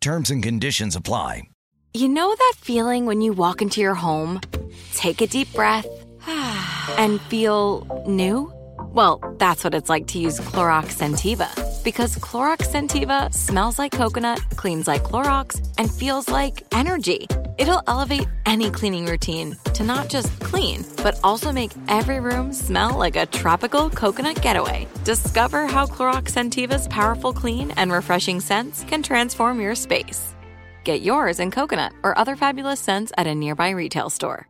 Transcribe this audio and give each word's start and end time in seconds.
Terms 0.00 0.30
and 0.30 0.42
conditions 0.42 0.96
apply. 0.96 1.42
You 1.92 2.08
know 2.08 2.34
that 2.34 2.54
feeling 2.56 3.04
when 3.04 3.20
you 3.20 3.34
walk 3.34 3.60
into 3.60 3.82
your 3.82 3.94
home, 3.94 4.40
take 4.94 5.20
a 5.20 5.26
deep 5.26 5.52
breath, 5.52 5.86
and 6.96 7.20
feel 7.22 8.04
new? 8.06 8.50
Well, 8.78 9.20
that's 9.38 9.62
what 9.62 9.74
it's 9.74 9.90
like 9.90 10.06
to 10.08 10.18
use 10.18 10.40
Clorox 10.40 10.96
Scentiva. 10.96 11.50
Because 11.84 12.16
Clorox 12.16 12.68
Scentiva 12.68 13.32
smells 13.34 13.78
like 13.78 13.92
coconut, 13.92 14.40
cleans 14.56 14.88
like 14.88 15.02
Clorox, 15.02 15.60
and 15.76 15.90
feels 15.92 16.30
like 16.30 16.62
energy. 16.72 17.26
It'll 17.60 17.82
elevate 17.86 18.26
any 18.46 18.70
cleaning 18.70 19.04
routine 19.04 19.54
to 19.74 19.84
not 19.84 20.08
just 20.08 20.40
clean, 20.40 20.82
but 21.02 21.20
also 21.22 21.52
make 21.52 21.72
every 21.88 22.18
room 22.18 22.54
smell 22.54 22.96
like 22.96 23.16
a 23.16 23.26
tropical 23.26 23.90
coconut 23.90 24.40
getaway. 24.40 24.88
Discover 25.04 25.66
how 25.66 25.84
Clorox 25.84 26.30
Scentiva's 26.30 26.88
powerful 26.88 27.34
clean 27.34 27.70
and 27.72 27.92
refreshing 27.92 28.40
scents 28.40 28.82
can 28.84 29.02
transform 29.02 29.60
your 29.60 29.74
space. 29.74 30.34
Get 30.84 31.02
yours 31.02 31.38
in 31.38 31.50
coconut 31.50 31.92
or 32.02 32.18
other 32.18 32.34
fabulous 32.34 32.80
scents 32.80 33.12
at 33.18 33.26
a 33.26 33.34
nearby 33.34 33.70
retail 33.70 34.08
store. 34.08 34.48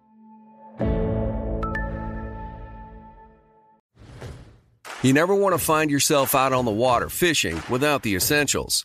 You 5.02 5.13
never 5.15 5.35
want 5.35 5.55
to 5.55 5.59
find 5.59 5.91
yourself 5.91 6.37
out 6.37 6.52
on 6.52 6.65
the 6.65 6.71
water 6.71 7.09
fishing 7.09 7.61
without 7.69 8.05
the 8.05 8.15
essentials. 8.15 8.85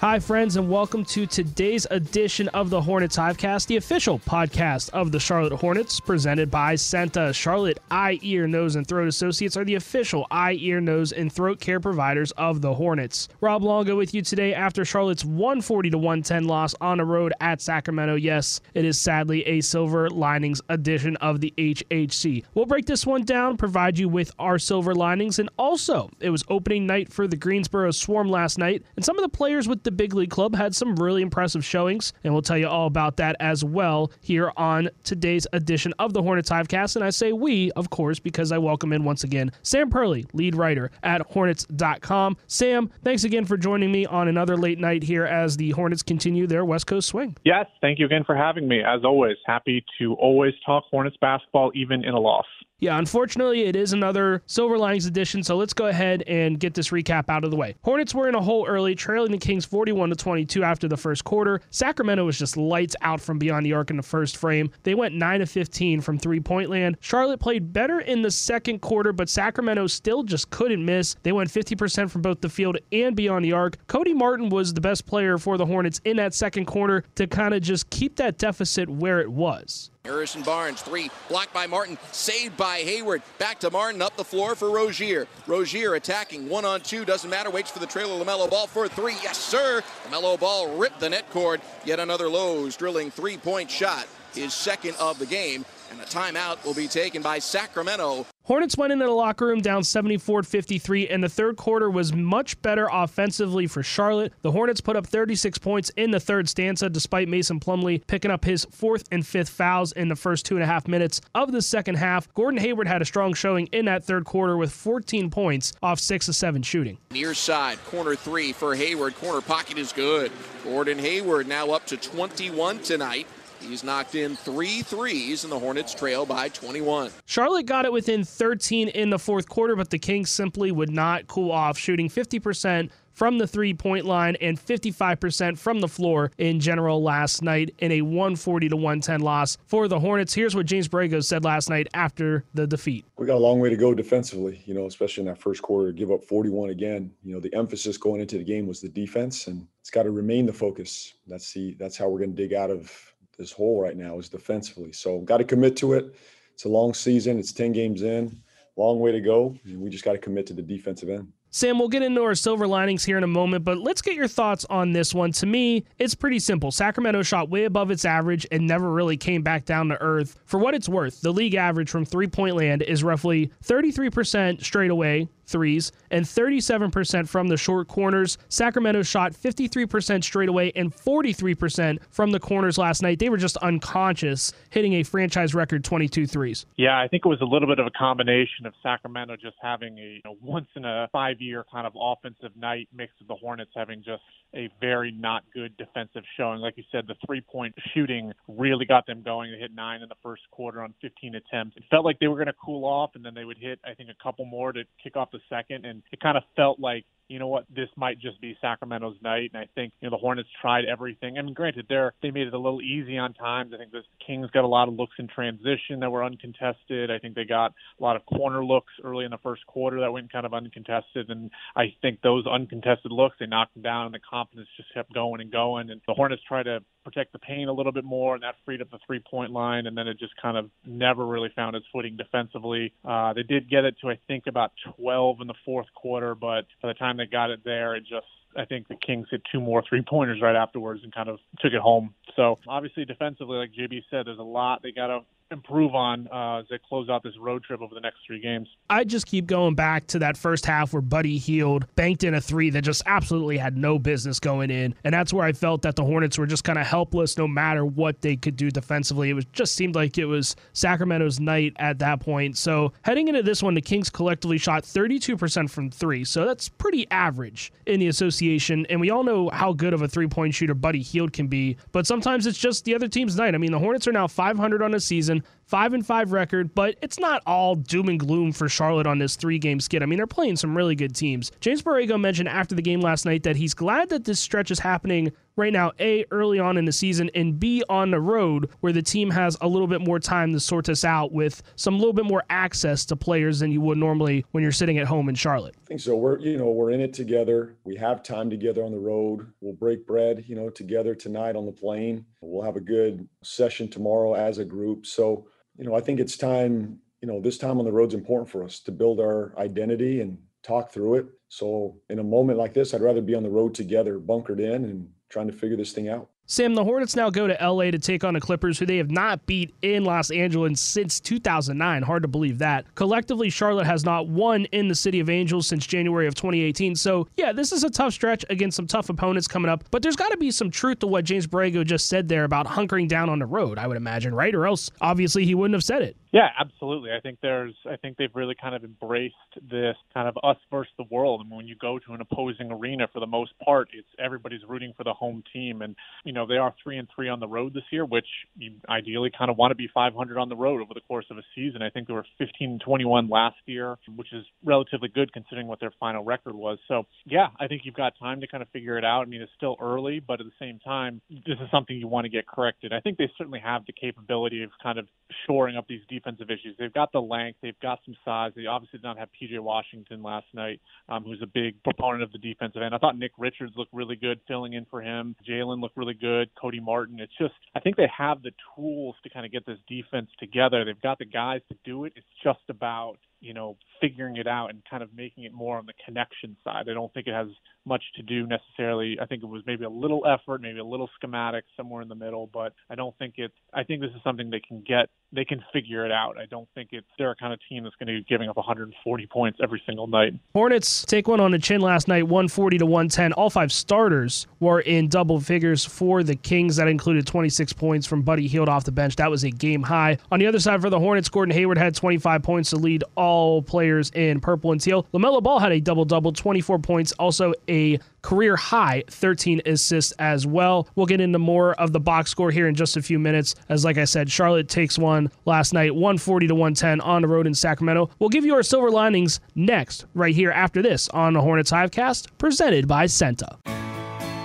Hi, 0.00 0.20
friends, 0.20 0.54
and 0.54 0.70
welcome 0.70 1.04
to 1.06 1.26
today's 1.26 1.84
edition 1.90 2.46
of 2.50 2.70
the 2.70 2.80
Hornets 2.80 3.16
Hivecast, 3.16 3.66
the 3.66 3.78
official 3.78 4.20
podcast 4.20 4.90
of 4.90 5.10
the 5.10 5.18
Charlotte 5.18 5.54
Hornets, 5.54 5.98
presented 5.98 6.52
by 6.52 6.76
CEENTA. 6.76 7.34
Charlotte 7.34 7.80
Eye, 7.90 8.20
Ear, 8.22 8.46
Nose, 8.46 8.76
and 8.76 8.86
Throat 8.86 9.08
Associates 9.08 9.56
are 9.56 9.64
the 9.64 9.74
official 9.74 10.24
eye, 10.30 10.52
ear, 10.60 10.80
nose, 10.80 11.10
and 11.10 11.32
throat 11.32 11.58
care 11.58 11.80
providers 11.80 12.30
of 12.36 12.60
the 12.60 12.74
Hornets. 12.74 13.28
Rob 13.40 13.64
Longo 13.64 13.96
with 13.96 14.14
you 14.14 14.22
today 14.22 14.54
after 14.54 14.84
Charlotte's 14.84 15.24
140 15.24 15.90
to 15.90 15.98
110 15.98 16.44
loss 16.44 16.76
on 16.80 16.98
the 16.98 17.04
road 17.04 17.34
at 17.40 17.60
Sacramento. 17.60 18.14
Yes, 18.14 18.60
it 18.74 18.84
is 18.84 19.00
sadly 19.00 19.44
a 19.48 19.60
silver 19.60 20.08
linings 20.10 20.60
edition 20.68 21.16
of 21.16 21.40
the 21.40 21.52
HHC. 21.58 22.44
We'll 22.54 22.66
break 22.66 22.86
this 22.86 23.04
one 23.04 23.24
down, 23.24 23.56
provide 23.56 23.98
you 23.98 24.08
with 24.08 24.30
our 24.38 24.60
silver 24.60 24.94
linings, 24.94 25.40
and 25.40 25.50
also 25.58 26.08
it 26.20 26.30
was 26.30 26.44
opening 26.48 26.86
night 26.86 27.12
for 27.12 27.26
the 27.26 27.36
Greensboro 27.36 27.90
Swarm 27.90 28.28
last 28.30 28.58
night, 28.58 28.84
and 28.94 29.04
some 29.04 29.18
of 29.18 29.22
the 29.22 29.28
players 29.28 29.66
with 29.66 29.87
the 29.88 29.92
big 29.92 30.12
league 30.12 30.28
club 30.28 30.54
had 30.54 30.76
some 30.76 30.96
really 30.96 31.22
impressive 31.22 31.64
showings, 31.64 32.12
and 32.22 32.34
we'll 32.34 32.42
tell 32.42 32.58
you 32.58 32.68
all 32.68 32.86
about 32.86 33.16
that 33.16 33.34
as 33.40 33.64
well 33.64 34.12
here 34.20 34.52
on 34.58 34.90
today's 35.02 35.46
edition 35.54 35.94
of 35.98 36.12
the 36.12 36.22
Hornets 36.22 36.50
Hivecast. 36.50 36.96
And 36.96 37.02
I 37.02 37.08
say 37.08 37.32
we, 37.32 37.70
of 37.70 37.88
course, 37.88 38.18
because 38.18 38.52
I 38.52 38.58
welcome 38.58 38.92
in 38.92 39.02
once 39.02 39.24
again 39.24 39.50
Sam 39.62 39.88
Perley, 39.88 40.26
lead 40.34 40.54
writer 40.54 40.90
at 41.02 41.22
Hornets.com. 41.22 42.36
Sam, 42.48 42.90
thanks 43.02 43.24
again 43.24 43.46
for 43.46 43.56
joining 43.56 43.90
me 43.90 44.04
on 44.04 44.28
another 44.28 44.58
late 44.58 44.78
night 44.78 45.02
here 45.02 45.24
as 45.24 45.56
the 45.56 45.70
Hornets 45.70 46.02
continue 46.02 46.46
their 46.46 46.66
West 46.66 46.86
Coast 46.86 47.08
swing. 47.08 47.34
Yes, 47.44 47.64
thank 47.80 47.98
you 47.98 48.04
again 48.04 48.24
for 48.24 48.36
having 48.36 48.68
me. 48.68 48.82
As 48.82 49.04
always, 49.04 49.38
happy 49.46 49.82
to 49.98 50.12
always 50.16 50.52
talk 50.66 50.84
Hornets 50.90 51.16
basketball, 51.18 51.72
even 51.74 52.04
in 52.04 52.12
a 52.12 52.20
loss. 52.20 52.44
Yeah, 52.80 52.96
unfortunately, 52.96 53.64
it 53.64 53.74
is 53.74 53.92
another 53.92 54.40
Silver 54.46 54.78
Linings 54.78 55.06
edition, 55.06 55.42
so 55.42 55.56
let's 55.56 55.72
go 55.72 55.86
ahead 55.86 56.22
and 56.28 56.60
get 56.60 56.74
this 56.74 56.90
recap 56.90 57.28
out 57.28 57.42
of 57.42 57.50
the 57.50 57.56
way. 57.56 57.74
Hornets 57.82 58.14
were 58.14 58.28
in 58.28 58.36
a 58.36 58.40
hole 58.40 58.68
early, 58.68 58.94
trailing 58.94 59.32
the 59.32 59.38
Kings 59.38 59.64
41 59.64 60.10
to 60.10 60.14
22 60.14 60.62
after 60.62 60.86
the 60.86 60.96
first 60.96 61.24
quarter. 61.24 61.60
Sacramento 61.70 62.24
was 62.24 62.38
just 62.38 62.56
lights 62.56 62.94
out 63.00 63.20
from 63.20 63.36
beyond 63.36 63.66
the 63.66 63.72
arc 63.72 63.90
in 63.90 63.96
the 63.96 64.02
first 64.04 64.36
frame. 64.36 64.70
They 64.84 64.94
went 64.94 65.16
9 65.16 65.40
to 65.40 65.46
15 65.46 66.00
from 66.00 66.20
three 66.20 66.38
point 66.38 66.70
land. 66.70 66.98
Charlotte 67.00 67.40
played 67.40 67.72
better 67.72 67.98
in 67.98 68.22
the 68.22 68.30
second 68.30 68.78
quarter, 68.78 69.12
but 69.12 69.28
Sacramento 69.28 69.88
still 69.88 70.22
just 70.22 70.48
couldn't 70.50 70.84
miss. 70.84 71.16
They 71.24 71.32
went 71.32 71.50
50% 71.50 72.08
from 72.08 72.22
both 72.22 72.40
the 72.40 72.48
field 72.48 72.78
and 72.92 73.16
beyond 73.16 73.44
the 73.44 73.54
arc. 73.54 73.84
Cody 73.88 74.14
Martin 74.14 74.50
was 74.50 74.72
the 74.72 74.80
best 74.80 75.04
player 75.04 75.36
for 75.36 75.56
the 75.56 75.66
Hornets 75.66 76.00
in 76.04 76.16
that 76.18 76.32
second 76.32 76.66
quarter 76.66 77.02
to 77.16 77.26
kind 77.26 77.54
of 77.54 77.60
just 77.60 77.90
keep 77.90 78.14
that 78.16 78.38
deficit 78.38 78.88
where 78.88 79.18
it 79.20 79.32
was. 79.32 79.90
Harrison 80.08 80.42
Barnes, 80.42 80.80
three, 80.80 81.10
blocked 81.28 81.52
by 81.52 81.66
Martin, 81.66 81.98
saved 82.12 82.56
by 82.56 82.78
Hayward. 82.78 83.20
Back 83.38 83.60
to 83.60 83.70
Martin, 83.70 84.00
up 84.00 84.16
the 84.16 84.24
floor 84.24 84.54
for 84.54 84.70
Rozier. 84.70 85.26
Rozier 85.46 85.94
attacking 85.94 86.48
one 86.48 86.64
on 86.64 86.80
two, 86.80 87.04
doesn't 87.04 87.28
matter, 87.28 87.50
waits 87.50 87.70
for 87.70 87.78
the 87.78 87.86
trailer. 87.86 88.24
LaMelo 88.24 88.48
Ball 88.48 88.66
for 88.66 88.88
three, 88.88 89.16
yes 89.22 89.36
sir. 89.36 89.82
LaMelo 90.08 90.40
Ball 90.40 90.76
ripped 90.78 90.98
the 91.00 91.10
net 91.10 91.28
cord. 91.30 91.60
Yet 91.84 92.00
another 92.00 92.26
Lowe's 92.28 92.74
drilling 92.74 93.10
three 93.10 93.36
point 93.36 93.70
shot, 93.70 94.06
his 94.34 94.54
second 94.54 94.96
of 94.98 95.18
the 95.18 95.26
game. 95.26 95.66
And 95.90 96.00
a 96.00 96.04
timeout 96.04 96.64
will 96.64 96.74
be 96.74 96.88
taken 96.88 97.22
by 97.22 97.38
Sacramento. 97.38 98.26
Hornets 98.48 98.78
went 98.78 98.94
into 98.94 99.04
the 99.04 99.10
locker 99.10 99.46
room 99.46 99.60
down 99.60 99.84
74 99.84 100.42
53, 100.42 101.08
and 101.08 101.22
the 101.22 101.28
third 101.28 101.56
quarter 101.56 101.90
was 101.90 102.14
much 102.14 102.60
better 102.62 102.88
offensively 102.90 103.66
for 103.66 103.82
Charlotte. 103.82 104.32
The 104.40 104.52
Hornets 104.52 104.80
put 104.80 104.96
up 104.96 105.06
36 105.06 105.58
points 105.58 105.90
in 105.96 106.12
the 106.12 106.20
third 106.20 106.48
stanza, 106.48 106.88
despite 106.88 107.28
Mason 107.28 107.60
Plumlee 107.60 108.06
picking 108.06 108.30
up 108.30 108.46
his 108.46 108.64
fourth 108.70 109.04
and 109.12 109.26
fifth 109.26 109.50
fouls 109.50 109.92
in 109.92 110.08
the 110.08 110.16
first 110.16 110.46
two 110.46 110.54
and 110.54 110.62
a 110.62 110.66
half 110.66 110.88
minutes 110.88 111.20
of 111.34 111.52
the 111.52 111.60
second 111.60 111.96
half. 111.96 112.32
Gordon 112.32 112.58
Hayward 112.58 112.88
had 112.88 113.02
a 113.02 113.04
strong 113.04 113.34
showing 113.34 113.66
in 113.66 113.84
that 113.84 114.04
third 114.04 114.24
quarter 114.24 114.56
with 114.56 114.72
14 114.72 115.28
points 115.30 115.74
off 115.82 115.98
six 116.00 116.26
of 116.26 116.34
seven 116.34 116.62
shooting. 116.62 116.96
Near 117.10 117.34
side, 117.34 117.78
corner 117.84 118.14
three 118.14 118.54
for 118.54 118.74
Hayward. 118.74 119.14
Corner 119.16 119.42
pocket 119.42 119.76
is 119.76 119.92
good. 119.92 120.32
Gordon 120.64 120.98
Hayward 120.98 121.46
now 121.46 121.70
up 121.72 121.84
to 121.86 121.98
21 121.98 122.78
tonight. 122.78 123.26
He's 123.60 123.84
knocked 123.84 124.14
in 124.14 124.36
three 124.36 124.82
threes, 124.82 125.44
and 125.44 125.52
the 125.52 125.58
Hornets 125.58 125.94
trail 125.94 126.24
by 126.24 126.48
21. 126.48 127.10
Charlotte 127.26 127.66
got 127.66 127.84
it 127.84 127.92
within 127.92 128.24
13 128.24 128.88
in 128.88 129.10
the 129.10 129.18
fourth 129.18 129.48
quarter, 129.48 129.76
but 129.76 129.90
the 129.90 129.98
Kings 129.98 130.30
simply 130.30 130.70
would 130.70 130.90
not 130.90 131.26
cool 131.26 131.50
off, 131.50 131.78
shooting 131.78 132.08
50% 132.08 132.90
from 133.18 133.38
the 133.38 133.48
three 133.48 133.74
point 133.74 134.04
line 134.04 134.36
and 134.40 134.58
55% 134.58 135.58
from 135.58 135.80
the 135.80 135.88
floor 135.88 136.30
in 136.38 136.60
general 136.60 137.02
last 137.02 137.42
night 137.42 137.74
in 137.80 137.90
a 137.90 138.02
140 138.02 138.68
to 138.68 138.76
110 138.76 139.20
loss 139.20 139.58
for 139.66 139.88
the 139.88 139.98
Hornets. 139.98 140.32
Here's 140.32 140.54
what 140.54 140.66
James 140.66 140.86
Borrego 140.86 141.22
said 141.22 141.44
last 141.44 141.68
night 141.68 141.88
after 141.94 142.44
the 142.54 142.64
defeat. 142.64 143.04
We 143.18 143.26
got 143.26 143.34
a 143.34 143.38
long 143.38 143.58
way 143.58 143.70
to 143.70 143.76
go 143.76 143.92
defensively, 143.92 144.62
you 144.66 144.72
know, 144.72 144.86
especially 144.86 145.22
in 145.22 145.26
that 145.26 145.38
first 145.38 145.62
quarter, 145.62 145.90
give 145.90 146.12
up 146.12 146.22
41 146.22 146.70
again. 146.70 147.12
You 147.24 147.34
know, 147.34 147.40
the 147.40 147.52
emphasis 147.54 147.96
going 147.96 148.20
into 148.20 148.38
the 148.38 148.44
game 148.44 148.68
was 148.68 148.80
the 148.80 148.88
defense 148.88 149.48
and 149.48 149.66
it's 149.80 149.90
got 149.90 150.04
to 150.04 150.12
remain 150.12 150.46
the 150.46 150.52
focus. 150.52 151.14
That's 151.26 151.52
the 151.52 151.74
that's 151.80 151.96
how 151.96 152.08
we're 152.08 152.18
going 152.20 152.36
to 152.36 152.40
dig 152.40 152.54
out 152.54 152.70
of 152.70 152.92
this 153.38 153.52
hole 153.52 153.80
right 153.80 153.96
now 153.96 154.18
is 154.18 154.28
defensively. 154.28 154.92
So 154.92 155.20
got 155.20 155.38
to 155.38 155.44
commit 155.44 155.76
to 155.78 155.94
it. 155.94 156.14
It's 156.52 156.64
a 156.64 156.68
long 156.68 156.92
season. 156.92 157.38
It's 157.38 157.52
10 157.52 157.72
games 157.72 158.02
in, 158.02 158.42
long 158.76 158.98
way 158.98 159.12
to 159.12 159.20
go. 159.20 159.56
We 159.64 159.88
just 159.88 160.04
got 160.04 160.12
to 160.12 160.18
commit 160.18 160.46
to 160.48 160.54
the 160.54 160.62
defensive 160.62 161.08
end. 161.08 161.32
Sam, 161.50 161.78
we'll 161.78 161.88
get 161.88 162.02
into 162.02 162.22
our 162.22 162.34
silver 162.34 162.66
linings 162.66 163.04
here 163.04 163.16
in 163.16 163.24
a 163.24 163.28
moment, 163.28 163.64
but 163.64 163.78
let's 163.78 164.02
get 164.02 164.14
your 164.14 164.28
thoughts 164.28 164.66
on 164.68 164.92
this 164.92 165.14
one. 165.14 165.32
To 165.32 165.46
me, 165.46 165.84
it's 165.98 166.14
pretty 166.14 166.38
simple. 166.40 166.70
Sacramento 166.70 167.22
shot 167.22 167.48
way 167.48 167.64
above 167.64 167.90
its 167.90 168.04
average 168.04 168.46
and 168.52 168.66
never 168.66 168.90
really 168.90 169.16
came 169.16 169.40
back 169.42 169.64
down 169.64 169.88
to 169.88 170.00
earth. 170.02 170.38
For 170.44 170.58
what 170.58 170.74
it's 170.74 170.90
worth, 170.90 171.22
the 171.22 171.32
league 171.32 171.54
average 171.54 171.88
from 171.88 172.04
three 172.04 172.26
point 172.26 172.56
land 172.56 172.82
is 172.82 173.02
roughly 173.02 173.50
33% 173.64 174.62
straight 174.62 174.90
away, 174.90 175.26
threes 175.48 175.92
and 176.10 176.24
37% 176.24 177.28
from 177.28 177.48
the 177.48 177.56
short 177.56 177.88
corners. 177.88 178.38
Sacramento 178.48 179.02
shot 179.02 179.32
53% 179.32 180.22
straight 180.22 180.48
away 180.48 180.72
and 180.76 180.94
43% 180.94 181.98
from 182.10 182.30
the 182.30 182.40
corners 182.40 182.78
last 182.78 183.02
night. 183.02 183.18
They 183.18 183.28
were 183.28 183.36
just 183.36 183.56
unconscious, 183.58 184.52
hitting 184.70 184.94
a 184.94 185.02
franchise 185.02 185.54
record 185.54 185.84
22 185.84 186.26
threes. 186.26 186.66
Yeah, 186.76 186.98
I 186.98 187.08
think 187.08 187.24
it 187.24 187.28
was 187.28 187.40
a 187.40 187.46
little 187.46 187.68
bit 187.68 187.78
of 187.78 187.86
a 187.86 187.90
combination 187.90 188.66
of 188.66 188.74
Sacramento 188.82 189.36
just 189.36 189.56
having 189.60 189.98
a 189.98 190.02
you 190.02 190.20
know, 190.24 190.36
once 190.42 190.68
in 190.76 190.84
a 190.84 191.08
five 191.12 191.40
year 191.40 191.64
kind 191.70 191.86
of 191.86 191.94
offensive 192.00 192.56
night 192.56 192.88
mixed 192.94 193.18
with 193.18 193.28
the 193.28 193.34
Hornets 193.34 193.70
having 193.74 194.02
just 194.04 194.22
a 194.54 194.68
very 194.80 195.10
not 195.10 195.44
good 195.52 195.76
defensive 195.76 196.22
showing. 196.36 196.60
Like 196.60 196.76
you 196.76 196.84
said, 196.90 197.06
the 197.06 197.14
three 197.26 197.40
point 197.40 197.74
shooting 197.94 198.32
really 198.46 198.86
got 198.86 199.06
them 199.06 199.22
going. 199.22 199.52
They 199.52 199.58
hit 199.58 199.74
nine 199.74 200.02
in 200.02 200.08
the 200.08 200.14
first 200.22 200.42
quarter 200.50 200.82
on 200.82 200.94
15 201.02 201.34
attempts. 201.34 201.76
It 201.76 201.84
felt 201.90 202.04
like 202.04 202.18
they 202.18 202.28
were 202.28 202.36
going 202.36 202.46
to 202.46 202.54
cool 202.64 202.84
off, 202.84 203.10
and 203.14 203.24
then 203.24 203.34
they 203.34 203.44
would 203.44 203.58
hit, 203.58 203.78
I 203.84 203.94
think, 203.94 204.08
a 204.10 204.22
couple 204.22 204.44
more 204.46 204.72
to 204.72 204.84
kick 205.02 205.16
off 205.16 205.30
the 205.30 205.37
second. 205.48 205.84
And 205.84 206.02
it 206.12 206.20
kind 206.20 206.36
of 206.36 206.44
felt 206.56 206.80
like 206.80 207.04
you 207.28 207.38
know 207.38 207.48
what, 207.48 207.64
this 207.74 207.88
might 207.96 208.18
just 208.18 208.40
be 208.40 208.56
Sacramento's 208.60 209.16
night. 209.22 209.50
And 209.52 209.62
I 209.62 209.68
think 209.74 209.92
you 210.00 210.08
know 210.08 210.16
the 210.16 210.20
Hornets 210.20 210.48
tried 210.60 210.84
everything. 210.86 211.38
I 211.38 211.42
mean, 211.42 211.54
granted, 211.54 211.86
they're 211.88 212.14
they 212.22 212.30
made 212.30 212.46
it 212.46 212.54
a 212.54 212.58
little 212.58 212.80
easy 212.80 213.18
on 213.18 213.34
times. 213.34 213.72
I 213.74 213.78
think 213.78 213.92
the 213.92 214.02
Kings 214.26 214.50
got 214.50 214.64
a 214.64 214.68
lot 214.68 214.88
of 214.88 214.94
looks 214.94 215.14
in 215.18 215.28
transition 215.28 216.00
that 216.00 216.10
were 216.10 216.24
uncontested. 216.24 217.10
I 217.10 217.18
think 217.18 217.34
they 217.34 217.44
got 217.44 217.74
a 217.98 218.02
lot 218.02 218.16
of 218.16 218.24
corner 218.26 218.64
looks 218.64 218.92
early 219.04 219.24
in 219.24 219.30
the 219.30 219.38
first 219.38 219.66
quarter 219.66 220.00
that 220.00 220.12
went 220.12 220.32
kind 220.32 220.46
of 220.46 220.54
uncontested. 220.54 221.28
And 221.28 221.50
I 221.76 221.94
think 222.02 222.20
those 222.22 222.46
uncontested 222.46 223.12
looks 223.12 223.36
they 223.38 223.46
knocked 223.46 223.74
them 223.74 223.82
down, 223.82 224.06
and 224.06 224.14
the 224.14 224.20
confidence 224.20 224.68
just 224.76 224.92
kept 224.94 225.12
going 225.12 225.40
and 225.40 225.52
going. 225.52 225.90
And 225.90 226.00
the 226.06 226.14
Hornets 226.14 226.42
tried 226.48 226.64
to 226.64 226.80
protect 227.04 227.32
the 227.32 227.38
paint 227.38 227.68
a 227.68 227.72
little 227.72 227.92
bit 227.92 228.04
more, 228.04 228.34
and 228.34 228.42
that 228.42 228.54
freed 228.64 228.80
up 228.80 228.90
the 228.90 228.98
three 229.06 229.20
point 229.30 229.52
line. 229.52 229.86
And 229.86 229.96
then 229.96 230.08
it 230.08 230.18
just 230.18 230.34
kind 230.40 230.56
of 230.56 230.70
never 230.86 231.26
really 231.26 231.50
found 231.54 231.76
its 231.76 231.86
footing 231.92 232.16
defensively. 232.16 232.92
Uh, 233.04 233.32
they 233.34 233.42
did 233.42 233.68
get 233.68 233.84
it 233.84 233.96
to 234.00 234.08
I 234.08 234.18
think 234.26 234.46
about 234.46 234.72
12 234.96 235.42
in 235.42 235.46
the 235.46 235.54
fourth 235.64 235.86
quarter, 235.94 236.34
but 236.34 236.66
by 236.82 236.88
the 236.88 236.94
time 236.94 237.17
they 237.18 237.26
got 237.26 237.50
it 237.50 237.60
there, 237.64 237.94
it 237.96 238.00
just 238.00 238.26
I 238.56 238.64
think 238.64 238.88
the 238.88 238.96
Kings 238.96 239.28
hit 239.30 239.42
two 239.52 239.60
more 239.60 239.82
three 239.88 240.02
pointers 240.02 240.40
right 240.40 240.56
afterwards 240.56 241.02
and 241.04 241.14
kind 241.14 241.28
of 241.28 241.38
took 241.60 241.72
it 241.72 241.80
home. 241.80 242.14
So 242.36 242.58
obviously 242.66 243.04
defensively, 243.04 243.58
like 243.58 243.70
JB 243.72 244.02
said, 244.10 244.26
there's 244.26 244.38
a 244.38 244.42
lot 244.42 244.82
they 244.82 244.92
got 244.92 245.08
to 245.08 245.20
improve 245.50 245.94
on 245.94 246.28
uh, 246.32 246.60
as 246.60 246.66
they 246.68 246.78
close 246.88 247.08
out 247.08 247.22
this 247.22 247.36
road 247.40 247.62
trip 247.64 247.80
over 247.80 247.94
the 247.94 248.00
next 248.00 248.18
three 248.26 248.40
games. 248.40 248.68
I 248.90 249.04
just 249.04 249.26
keep 249.26 249.46
going 249.46 249.74
back 249.74 250.06
to 250.08 250.18
that 250.20 250.36
first 250.36 250.66
half 250.66 250.92
where 250.92 251.02
Buddy 251.02 251.38
Hield 251.38 251.86
banked 251.94 252.24
in 252.24 252.34
a 252.34 252.40
three 252.40 252.70
that 252.70 252.82
just 252.82 253.02
absolutely 253.06 253.56
had 253.56 253.76
no 253.76 253.98
business 253.98 254.38
going 254.38 254.70
in, 254.70 254.94
and 255.04 255.14
that's 255.14 255.32
where 255.32 255.44
I 255.44 255.52
felt 255.52 255.82
that 255.82 255.96
the 255.96 256.04
Hornets 256.04 256.38
were 256.38 256.46
just 256.46 256.64
kind 256.64 256.78
of 256.78 256.86
helpless 256.86 257.38
no 257.38 257.48
matter 257.48 257.84
what 257.84 258.20
they 258.20 258.36
could 258.36 258.56
do 258.56 258.70
defensively. 258.70 259.30
It 259.30 259.34
was 259.34 259.46
just 259.46 259.74
seemed 259.74 259.94
like 259.94 260.18
it 260.18 260.26
was 260.26 260.56
Sacramento's 260.72 261.40
night 261.40 261.74
at 261.78 261.98
that 262.00 262.20
point. 262.20 262.56
So 262.56 262.92
heading 263.02 263.28
into 263.28 263.42
this 263.42 263.62
one, 263.62 263.74
the 263.74 263.80
Kings 263.80 264.10
collectively 264.10 264.58
shot 264.58 264.84
32% 264.84 265.70
from 265.70 265.90
three, 265.90 266.24
so 266.24 266.44
that's 266.44 266.68
pretty 266.68 267.06
average 267.10 267.72
in 267.86 268.00
the 268.00 268.08
association. 268.08 268.86
And 268.90 269.00
we 269.00 269.10
all 269.10 269.24
know 269.24 269.50
how 269.50 269.72
good 269.72 269.94
of 269.94 270.02
a 270.02 270.08
three-point 270.08 270.54
shooter 270.54 270.74
Buddy 270.74 271.02
Hield 271.02 271.32
can 271.32 271.48
be, 271.48 271.76
but 271.92 272.06
sometimes 272.06 272.46
it's 272.46 272.58
just 272.58 272.84
the 272.84 272.94
other 272.94 273.08
team's 273.08 273.36
night. 273.36 273.54
I 273.54 273.58
mean, 273.58 273.72
the 273.72 273.78
Hornets 273.78 274.06
are 274.06 274.12
now 274.12 274.26
500 274.26 274.82
on 274.82 274.90
the 274.90 275.00
season 275.00 275.37
five 275.66 275.92
and 275.92 276.04
five 276.06 276.32
record, 276.32 276.74
but 276.74 276.96
it's 277.02 277.18
not 277.18 277.42
all 277.46 277.74
doom 277.74 278.08
and 278.08 278.18
gloom 278.18 278.52
for 278.52 278.68
Charlotte 278.68 279.06
on 279.06 279.18
this 279.18 279.36
three 279.36 279.58
game 279.58 279.80
skid. 279.80 280.02
I 280.02 280.06
mean, 280.06 280.16
they're 280.16 280.26
playing 280.26 280.56
some 280.56 280.76
really 280.76 280.94
good 280.94 281.14
teams. 281.14 281.52
James 281.60 281.82
Borrego 281.82 282.20
mentioned 282.20 282.48
after 282.48 282.74
the 282.74 282.82
game 282.82 283.00
last 283.00 283.24
night 283.24 283.42
that 283.42 283.56
he's 283.56 283.74
glad 283.74 284.08
that 284.08 284.24
this 284.24 284.40
stretch 284.40 284.70
is 284.70 284.78
happening 284.78 285.32
right 285.58 285.72
now, 285.72 285.92
A, 286.00 286.24
early 286.30 286.58
on 286.58 286.78
in 286.78 286.84
the 286.84 286.92
season, 286.92 287.30
and 287.34 287.58
B, 287.58 287.82
on 287.88 288.10
the 288.10 288.20
road 288.20 288.70
where 288.80 288.92
the 288.92 289.02
team 289.02 289.30
has 289.30 289.56
a 289.60 289.68
little 289.68 289.88
bit 289.88 290.00
more 290.00 290.18
time 290.18 290.52
to 290.52 290.60
sort 290.60 290.86
this 290.86 291.04
out 291.04 291.32
with 291.32 291.62
some 291.76 291.98
little 291.98 292.12
bit 292.12 292.24
more 292.24 292.44
access 292.48 293.04
to 293.06 293.16
players 293.16 293.58
than 293.58 293.72
you 293.72 293.80
would 293.80 293.98
normally 293.98 294.46
when 294.52 294.62
you're 294.62 294.72
sitting 294.72 294.98
at 294.98 295.06
home 295.06 295.28
in 295.28 295.34
Charlotte. 295.34 295.74
I 295.82 295.84
think 295.84 296.00
so. 296.00 296.16
We're, 296.16 296.38
you 296.38 296.56
know, 296.56 296.70
we're 296.70 296.92
in 296.92 297.00
it 297.00 297.12
together. 297.12 297.76
We 297.84 297.96
have 297.96 298.22
time 298.22 298.48
together 298.48 298.84
on 298.84 298.92
the 298.92 298.98
road. 298.98 299.52
We'll 299.60 299.74
break 299.74 300.06
bread, 300.06 300.44
you 300.46 300.54
know, 300.54 300.70
together 300.70 301.14
tonight 301.14 301.56
on 301.56 301.66
the 301.66 301.72
plane. 301.72 302.24
We'll 302.40 302.64
have 302.64 302.76
a 302.76 302.80
good 302.80 303.28
session 303.42 303.88
tomorrow 303.88 304.34
as 304.34 304.58
a 304.58 304.64
group. 304.64 305.04
So, 305.06 305.46
you 305.76 305.84
know, 305.84 305.94
I 305.94 306.00
think 306.00 306.20
it's 306.20 306.36
time, 306.36 306.98
you 307.20 307.28
know, 307.28 307.40
this 307.40 307.58
time 307.58 307.78
on 307.78 307.84
the 307.84 307.92
road 307.92 308.10
is 308.10 308.14
important 308.14 308.48
for 308.48 308.64
us 308.64 308.80
to 308.80 308.92
build 308.92 309.20
our 309.20 309.54
identity 309.58 310.20
and 310.20 310.38
talk 310.62 310.92
through 310.92 311.16
it. 311.16 311.26
So 311.48 311.96
in 312.10 312.18
a 312.18 312.24
moment 312.24 312.58
like 312.58 312.74
this, 312.74 312.92
I'd 312.92 313.00
rather 313.00 313.22
be 313.22 313.34
on 313.34 313.42
the 313.42 313.50
road 313.50 313.74
together, 313.74 314.18
bunkered 314.18 314.60
in 314.60 314.84
and 314.84 315.08
trying 315.28 315.46
to 315.46 315.52
figure 315.52 315.76
this 315.76 315.92
thing 315.92 316.08
out. 316.08 316.28
Sam, 316.50 316.74
the 316.74 316.82
Hornets 316.82 317.14
now 317.14 317.28
go 317.28 317.46
to 317.46 317.52
LA 317.60 317.90
to 317.90 317.98
take 317.98 318.24
on 318.24 318.32
the 318.32 318.40
Clippers, 318.40 318.78
who 318.78 318.86
they 318.86 318.96
have 318.96 319.10
not 319.10 319.44
beat 319.44 319.74
in 319.82 320.02
Los 320.02 320.30
Angeles 320.30 320.80
since 320.80 321.20
2009. 321.20 322.02
Hard 322.02 322.22
to 322.22 322.28
believe 322.28 322.56
that. 322.60 322.86
Collectively, 322.94 323.50
Charlotte 323.50 323.84
has 323.84 324.02
not 324.02 324.28
won 324.28 324.64
in 324.72 324.88
the 324.88 324.94
City 324.94 325.20
of 325.20 325.28
Angels 325.28 325.66
since 325.66 325.86
January 325.86 326.26
of 326.26 326.34
2018. 326.34 326.94
So, 326.94 327.28
yeah, 327.36 327.52
this 327.52 327.70
is 327.70 327.84
a 327.84 327.90
tough 327.90 328.14
stretch 328.14 328.46
against 328.48 328.76
some 328.76 328.86
tough 328.86 329.10
opponents 329.10 329.46
coming 329.46 329.70
up, 329.70 329.84
but 329.90 330.00
there's 330.00 330.16
got 330.16 330.30
to 330.30 330.38
be 330.38 330.50
some 330.50 330.70
truth 330.70 331.00
to 331.00 331.06
what 331.06 331.26
James 331.26 331.46
Borrego 331.46 331.84
just 331.84 332.08
said 332.08 332.28
there 332.28 332.44
about 332.44 332.66
hunkering 332.66 333.08
down 333.08 333.28
on 333.28 333.40
the 333.40 333.46
road, 333.46 333.76
I 333.76 333.86
would 333.86 333.98
imagine, 333.98 334.34
right? 334.34 334.54
Or 334.54 334.66
else, 334.66 334.90
obviously, 335.02 335.44
he 335.44 335.54
wouldn't 335.54 335.74
have 335.74 335.84
said 335.84 336.00
it. 336.00 336.16
Yeah, 336.32 336.48
absolutely. 336.60 337.10
I 337.12 337.20
think 337.20 337.38
there's 337.40 337.74
I 337.90 337.96
think 337.96 338.16
they've 338.18 338.34
really 338.34 338.54
kind 338.60 338.74
of 338.74 338.84
embraced 338.84 339.34
this 339.70 339.96
kind 340.12 340.28
of 340.28 340.36
us 340.42 340.56
versus 340.70 340.92
the 340.98 341.04
world. 341.10 341.40
I 341.40 341.48
mean, 341.48 341.56
when 341.56 341.66
you 341.66 341.76
go 341.76 341.98
to 341.98 342.12
an 342.12 342.20
opposing 342.20 342.70
arena 342.70 343.08
for 343.12 343.20
the 343.20 343.26
most 343.26 343.52
part, 343.64 343.88
it's 343.92 344.08
everybody's 344.18 344.60
rooting 344.68 344.92
for 344.96 345.04
the 345.04 345.12
home 345.14 345.42
team 345.52 345.82
and 345.82 345.96
you 346.24 346.32
know, 346.32 346.46
they 346.46 346.56
are 346.56 346.74
3 346.82 346.98
and 346.98 347.08
3 347.14 347.28
on 347.28 347.40
the 347.40 347.48
road 347.48 347.74
this 347.74 347.84
year, 347.90 348.04
which 348.04 348.26
you 348.58 348.72
ideally 348.88 349.30
kind 349.36 349.50
of 349.50 349.56
want 349.56 349.70
to 349.70 349.74
be 349.74 349.88
500 349.94 350.38
on 350.38 350.48
the 350.48 350.56
road 350.56 350.80
over 350.82 350.92
the 350.94 351.00
course 351.08 351.26
of 351.30 351.38
a 351.38 351.42
season. 351.54 351.82
I 351.82 351.90
think 351.90 352.08
they 352.08 352.14
were 352.14 352.26
15 352.38 352.70
and 352.72 352.80
21 352.80 353.28
last 353.28 353.56
year, 353.66 353.96
which 354.16 354.32
is 354.32 354.44
relatively 354.64 355.08
good 355.08 355.32
considering 355.32 355.66
what 355.66 355.80
their 355.80 355.92
final 355.98 356.24
record 356.24 356.54
was. 356.54 356.78
So, 356.88 357.04
yeah, 357.26 357.48
I 357.60 357.66
think 357.68 357.82
you've 357.84 357.94
got 357.94 358.12
time 358.20 358.40
to 358.40 358.46
kind 358.46 358.62
of 358.62 358.68
figure 358.70 358.98
it 358.98 359.04
out. 359.04 359.22
I 359.22 359.24
mean, 359.26 359.40
it's 359.42 359.52
still 359.56 359.76
early, 359.80 360.20
but 360.20 360.40
at 360.40 360.46
the 360.46 360.52
same 360.60 360.78
time, 360.80 361.20
this 361.30 361.56
is 361.60 361.70
something 361.70 361.96
you 361.96 362.08
want 362.08 362.24
to 362.24 362.30
get 362.30 362.46
corrected. 362.46 362.92
I 362.92 363.00
think 363.00 363.18
they 363.18 363.30
certainly 363.38 363.60
have 363.60 363.86
the 363.86 363.92
capability 363.92 364.62
of 364.62 364.70
kind 364.82 364.98
of 364.98 365.06
shoring 365.46 365.76
up 365.76 365.86
these 365.88 366.00
defensive 366.18 366.50
issues. 366.50 366.76
They've 366.78 366.92
got 366.92 367.12
the 367.12 367.20
length, 367.20 367.58
they've 367.62 367.78
got 367.80 368.00
some 368.04 368.16
size. 368.24 368.52
They 368.56 368.66
obviously 368.66 368.98
did 368.98 369.04
not 369.04 369.18
have 369.18 369.28
PJ 369.40 369.58
Washington 369.60 370.22
last 370.22 370.46
night, 370.54 370.80
um, 371.08 371.24
who's 371.24 371.40
a 371.42 371.46
big 371.46 371.82
proponent 371.82 372.22
of 372.22 372.32
the 372.32 372.38
defensive 372.38 372.82
end. 372.82 372.94
I 372.94 372.98
thought 372.98 373.18
Nick 373.18 373.32
Richards 373.38 373.72
looked 373.76 373.92
really 373.92 374.16
good 374.16 374.40
filling 374.48 374.72
in 374.74 374.86
for 374.90 375.02
him. 375.02 375.36
Jalen 375.48 375.80
looked 375.80 375.96
really 375.96 376.14
good. 376.14 376.50
Cody 376.60 376.80
Martin. 376.80 377.20
It's 377.20 377.36
just 377.38 377.54
I 377.74 377.80
think 377.80 377.96
they 377.96 378.10
have 378.16 378.42
the 378.42 378.52
tools 378.74 379.16
to 379.22 379.30
kind 379.30 379.46
of 379.46 379.52
get 379.52 379.66
this 379.66 379.78
defense 379.88 380.28
together. 380.38 380.84
They've 380.84 381.00
got 381.00 381.18
the 381.18 381.24
guys 381.24 381.60
to 381.68 381.76
do 381.84 382.04
it. 382.04 382.12
It's 382.16 382.26
just 382.42 382.60
about 382.68 383.16
you 383.40 383.54
know 383.54 383.76
figuring 384.00 384.36
it 384.36 384.46
out 384.46 384.70
and 384.70 384.82
kind 384.88 385.02
of 385.02 385.14
making 385.14 385.44
it 385.44 385.52
more 385.52 385.78
on 385.78 385.86
the 385.86 385.92
connection 386.04 386.56
side. 386.64 386.88
I 386.88 386.94
don't 386.94 387.12
think 387.12 387.26
it 387.26 387.34
has 387.34 387.48
much 387.84 388.02
to 388.16 388.22
do 388.22 388.46
necessarily. 388.46 389.16
I 389.20 389.26
think 389.26 389.42
it 389.42 389.46
was 389.46 389.62
maybe 389.66 389.84
a 389.84 389.90
little 389.90 390.24
effort, 390.26 390.60
maybe 390.60 390.78
a 390.78 390.84
little 390.84 391.08
schematic 391.16 391.64
somewhere 391.76 392.02
in 392.02 392.08
the 392.08 392.14
middle, 392.14 392.48
but 392.52 392.74
I 392.90 392.94
don't 392.94 393.16
think 393.18 393.34
it's. 393.36 393.54
I 393.72 393.82
think 393.84 394.00
this 394.00 394.10
is 394.10 394.22
something 394.22 394.50
they 394.50 394.60
can 394.60 394.84
get. 394.86 395.08
They 395.32 395.44
can 395.44 395.62
figure 395.72 396.06
it 396.06 396.12
out. 396.12 396.36
I 396.38 396.46
don't 396.46 396.68
think 396.74 396.90
it's 396.92 397.06
they're 397.18 397.32
a 397.32 397.36
kind 397.36 397.52
of 397.52 397.60
team 397.68 397.84
that's 397.84 397.96
going 397.96 398.06
to 398.06 398.20
be 398.20 398.26
giving 398.28 398.48
up 398.48 398.56
140 398.56 399.26
points 399.26 399.58
every 399.62 399.82
single 399.86 400.06
night. 400.06 400.34
Hornets 400.54 401.04
take 401.04 401.28
one 401.28 401.40
on 401.40 401.50
the 401.50 401.58
chin 401.58 401.80
last 401.80 402.08
night, 402.08 402.24
140 402.24 402.78
to 402.78 402.86
110. 402.86 403.32
All 403.32 403.50
five 403.50 403.72
starters 403.72 404.46
were 404.60 404.80
in 404.80 405.08
double 405.08 405.40
figures 405.40 405.84
for 405.84 406.22
the 406.22 406.36
Kings. 406.36 406.76
That 406.76 406.88
included 406.88 407.26
26 407.26 407.72
points 407.72 408.06
from 408.06 408.22
Buddy 408.22 408.46
Hield 408.46 408.68
off 408.68 408.84
the 408.84 408.92
bench. 408.92 409.16
That 409.16 409.30
was 409.30 409.44
a 409.44 409.50
game 409.50 409.82
high. 409.82 410.18
On 410.30 410.38
the 410.38 410.46
other 410.46 410.60
side 410.60 410.80
for 410.80 410.90
the 410.90 410.98
Hornets, 410.98 411.28
Gordon 411.28 411.54
Hayward 411.54 411.78
had 411.78 411.94
25 411.94 412.42
points 412.42 412.70
to 412.70 412.76
lead 412.76 413.04
all 413.16 413.27
players 413.66 414.10
in 414.10 414.40
purple 414.40 414.72
and 414.72 414.80
teal. 414.80 415.06
LaMelo 415.14 415.42
Ball 415.42 415.58
had 415.58 415.72
a 415.72 415.80
double 415.80 416.04
double, 416.04 416.32
24 416.32 416.78
points, 416.78 417.12
also 417.12 417.52
a 417.68 417.98
career 418.22 418.56
high 418.56 419.04
13 419.08 419.62
assists 419.66 420.12
as 420.12 420.46
well. 420.46 420.88
We'll 420.94 421.06
get 421.06 421.20
into 421.20 421.38
more 421.38 421.74
of 421.74 421.92
the 421.92 422.00
box 422.00 422.30
score 422.30 422.50
here 422.50 422.68
in 422.68 422.74
just 422.74 422.96
a 422.96 423.02
few 423.02 423.18
minutes. 423.18 423.54
As 423.68 423.84
like 423.84 423.98
I 423.98 424.04
said, 424.04 424.30
Charlotte 424.30 424.68
takes 424.68 424.98
one 424.98 425.30
last 425.44 425.72
night, 425.72 425.94
140 425.94 426.48
to 426.48 426.54
110 426.54 427.00
on 427.00 427.22
the 427.22 427.28
road 427.28 427.46
in 427.46 427.54
Sacramento. 427.54 428.10
We'll 428.18 428.30
give 428.30 428.44
you 428.44 428.54
our 428.54 428.62
silver 428.62 428.90
linings 428.90 429.40
next, 429.54 430.06
right 430.14 430.34
here 430.34 430.50
after 430.50 430.82
this 430.82 431.08
on 431.10 431.34
the 431.34 431.40
Hornets 431.40 431.70
Hivecast, 431.70 432.28
presented 432.38 432.88
by 432.88 433.06
CEENTA. 433.06 433.58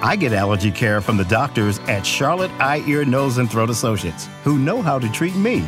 I 0.03 0.17
get 0.17 0.33
allergy 0.33 0.69
care 0.69 0.99
from 0.99 1.15
the 1.15 1.23
doctors 1.23 1.79
at 1.87 2.05
Charlotte 2.05 2.51
Eye, 2.59 2.83
Ear, 2.87 3.05
Nose, 3.05 3.37
and 3.37 3.49
Throat 3.49 3.69
Associates 3.69 4.27
who 4.43 4.57
know 4.59 4.81
how 4.81 4.99
to 4.99 5.09
treat 5.09 5.35
me, 5.35 5.65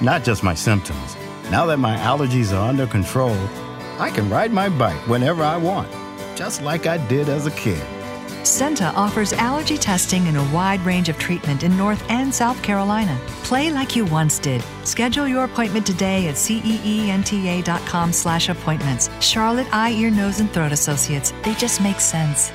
not 0.00 0.22
just 0.22 0.44
my 0.44 0.54
symptoms. 0.54 1.16
Now 1.52 1.66
that 1.66 1.76
my 1.76 1.98
allergies 1.98 2.56
are 2.56 2.66
under 2.66 2.86
control, 2.86 3.36
I 3.98 4.08
can 4.08 4.30
ride 4.30 4.54
my 4.54 4.70
bike 4.70 5.06
whenever 5.06 5.42
I 5.42 5.58
want, 5.58 5.86
just 6.34 6.62
like 6.62 6.86
I 6.86 6.96
did 7.08 7.28
as 7.28 7.44
a 7.44 7.50
kid. 7.50 7.84
CEENTA 8.42 8.94
offers 8.96 9.34
allergy 9.34 9.76
testing 9.76 10.26
and 10.28 10.38
a 10.38 10.44
wide 10.44 10.80
range 10.80 11.10
of 11.10 11.18
treatment 11.18 11.62
in 11.62 11.76
North 11.76 12.02
and 12.08 12.34
South 12.34 12.62
Carolina. 12.62 13.20
Play 13.44 13.70
like 13.70 13.94
you 13.94 14.06
once 14.06 14.38
did. 14.38 14.64
Schedule 14.84 15.28
your 15.28 15.44
appointment 15.44 15.86
today 15.86 16.26
at 16.28 16.36
ceenta.com 16.36 18.12
slash 18.14 18.48
appointments. 18.48 19.10
Charlotte 19.20 19.68
Eye, 19.74 19.90
Ear, 19.90 20.10
Nose, 20.10 20.40
and 20.40 20.50
Throat 20.50 20.72
Associates. 20.72 21.34
They 21.44 21.52
just 21.56 21.82
make 21.82 22.00
sense. 22.00 22.50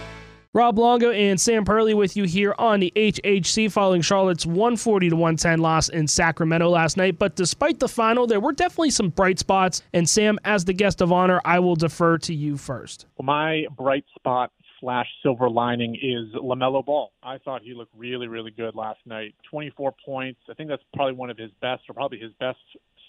Rob 0.58 0.80
Longo 0.80 1.12
and 1.12 1.40
Sam 1.40 1.66
Perley 1.66 1.94
with 1.94 2.18
you 2.18 2.24
here 2.24 2.56
on 2.58 2.80
the 2.80 2.92
HHC 2.96 3.72
following 3.72 4.02
Charlotte's 4.02 4.44
140 4.44 5.12
to 5.12 5.16
110 5.16 5.60
loss 5.60 5.88
in 5.88 6.08
Sacramento 6.08 6.68
last 6.68 6.98
night. 6.98 7.20
But 7.20 7.36
despite 7.36 7.78
the 7.78 7.88
final, 7.88 8.26
there 8.26 8.40
were 8.40 8.54
definitely 8.54 8.90
some 8.90 9.10
bright 9.10 9.38
spots. 9.38 9.84
And 9.94 10.10
Sam, 10.10 10.40
as 10.44 10.66
the 10.66 10.74
guest 10.74 11.00
of 11.00 11.12
honor, 11.12 11.40
I 11.46 11.60
will 11.60 11.76
defer 11.76 12.18
to 12.18 12.34
you 12.34 12.58
first. 12.58 13.06
Well, 13.20 13.28
my 13.28 13.68
bright 13.78 14.06
spot 14.16 14.52
slash 14.80 15.06
silver 15.22 15.48
lining 15.48 15.94
is 15.94 16.34
LaMelo 16.34 16.84
Ball. 16.84 17.12
I 17.22 17.38
thought 17.38 17.62
he 17.62 17.76
looked 17.76 17.94
really, 17.96 18.28
really 18.28 18.50
good 18.50 18.74
last 18.74 19.02
night. 19.06 19.36
24 19.52 19.94
points. 20.04 20.40
I 20.50 20.56
think 20.56 20.70
that's 20.70 20.82
probably 20.96 21.14
one 21.14 21.30
of 21.30 21.38
his 21.38 21.52
best, 21.62 21.84
or 21.88 21.94
probably 21.94 22.18
his 22.18 22.32
best 22.40 22.58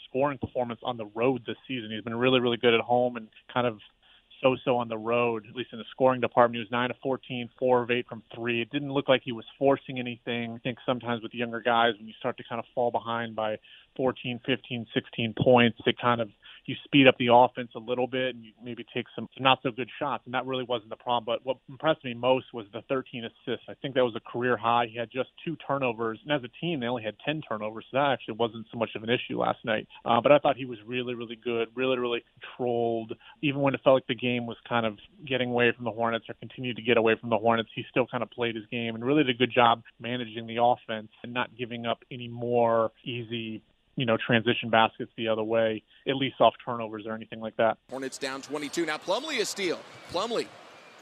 scoring 0.07 0.37
performance 0.37 0.81
on 0.83 0.99
the 0.99 1.07
road 1.15 1.45
this 1.47 1.57
season. 1.67 1.91
He's 1.93 2.05
been 2.05 2.15
really, 2.15 2.41
really 2.41 2.59
good 2.59 2.75
at 2.75 2.81
home 2.83 3.17
and 3.17 3.29
kind 3.51 3.67
of 3.67 3.79
so-so 4.43 4.77
on 4.77 4.89
the 4.89 4.99
road, 4.99 5.47
at 5.49 5.55
least 5.57 5.71
in 5.73 5.79
the 5.79 5.85
scoring 5.91 6.21
department. 6.21 6.57
He 6.57 6.61
was 6.61 6.71
9 6.71 6.91
of 6.91 6.97
14, 7.03 7.49
4 7.59 7.83
of 7.83 7.91
8 7.91 8.07
from 8.09 8.23
3. 8.35 8.63
It 8.63 8.71
didn't 8.71 8.93
look 8.93 9.09
like 9.09 9.23
he 9.25 9.33
was 9.33 9.45
forcing 9.59 9.99
anything. 9.99 10.55
I 10.55 10.59
think 10.59 10.79
sometimes 10.87 11.23
with 11.23 11.35
younger 11.35 11.61
guys, 11.61 11.95
when 11.99 12.07
you 12.07 12.15
start 12.19 12.37
to 12.39 12.45
kind 12.49 12.59
of 12.59 12.65
fall 12.75 12.91
behind 12.91 13.35
by 13.35 13.57
14, 13.97 14.41
15, 14.47 14.87
16 14.95 15.35
points, 15.43 15.79
it 15.87 15.97
kind 16.01 16.21
of 16.21 16.29
you 16.69 16.77
speed 16.85 17.09
up 17.09 17.17
the 17.19 17.29
offense 17.33 17.71
a 17.75 17.79
little 17.79 18.07
bit 18.07 18.35
and 18.35 18.45
you 18.45 18.53
maybe 18.63 18.85
take 18.95 19.07
some, 19.17 19.27
not 19.41 19.59
so 19.63 19.71
good 19.71 19.89
shots. 19.99 20.23
And 20.27 20.35
that 20.35 20.45
really 20.45 20.65
wasn't 20.65 20.91
the 20.91 20.97
problem. 20.97 21.25
But 21.25 21.45
what 21.45 21.57
impressed 21.67 22.05
me 22.05 22.13
most 22.13 22.47
was 22.53 22.67
the 22.75 22.83
13 22.91 23.25
assists. 23.25 23.65
I 23.71 23.75
think 23.81 23.95
that 23.95 24.05
was 24.05 24.15
a 24.15 24.31
career 24.31 24.59
high. 24.59 24.87
He 24.91 24.99
had 24.99 25.11
just 25.11 25.31
two 25.43 25.57
turnovers. 25.67 26.21
And 26.23 26.31
as 26.31 26.45
a 26.45 26.53
team, 26.61 26.81
they 26.81 26.87
only 26.87 27.03
had 27.03 27.15
10 27.25 27.41
turnovers. 27.49 27.87
So 27.91 27.97
that 27.97 28.13
actually 28.13 28.35
wasn't 28.35 28.67
so 28.71 28.79
much 28.79 28.91
of 28.95 29.03
an 29.03 29.09
issue 29.09 29.41
last 29.41 29.65
night. 29.65 29.89
Uh, 30.05 30.21
but 30.21 30.31
I 30.31 30.39
thought 30.39 30.57
he 30.57 30.67
was 30.67 30.79
really, 30.87 31.15
really 31.15 31.37
good, 31.37 31.69
really, 31.75 31.99
really 31.99 32.23
controlled. 32.39 33.15
Even 33.41 33.63
when 33.63 33.75
it 33.75 33.81
felt 33.83 33.95
like 33.95 34.07
the 34.07 34.15
game 34.15 34.47
was 34.47 34.59
kind 34.69 34.85
of 34.85 34.99
getting 35.27 35.49
away 35.49 35.73
from 35.75 35.87
the 35.87 35.91
Hornets 35.91 36.27
or 36.29 36.35
continued 36.35 36.77
to 36.77 36.83
get 36.83 36.99
away 36.99 37.17
from 37.19 37.31
the 37.31 37.39
Hornets, 37.39 37.71
he 37.75 37.83
still 37.89 38.07
kind 38.07 38.23
of 38.23 38.31
played 38.31 38.57
his 38.57 38.67
game 38.71 38.95
and 38.95 39.03
really 39.03 39.25
did 39.25 39.35
a 39.35 39.39
good 39.39 39.53
job 39.55 39.83
managing 39.99 40.47
the 40.47 40.63
offense 40.63 41.09
and 41.23 41.33
not 41.33 41.57
giving 41.57 41.87
up 41.87 42.01
any 42.11 42.29
more 42.29 42.93
easy 43.05 43.63
you 43.99 44.07
know, 44.07 44.17
transition 44.17 44.71
baskets 44.71 45.11
the 45.17 45.27
other 45.27 45.43
way, 45.43 45.83
at 46.07 46.15
least 46.15 46.41
off 46.41 46.55
turnovers 46.65 47.05
or 47.05 47.15
anything 47.15 47.41
like 47.41 47.57
that. 47.57 47.79
Hornets 47.91 48.17
down 48.17 48.41
22. 48.41 48.87
Now 48.87 48.97
Plumlee 48.97 49.41
a 49.41 49.45
steal. 49.45 49.81
Plumlee 50.13 50.47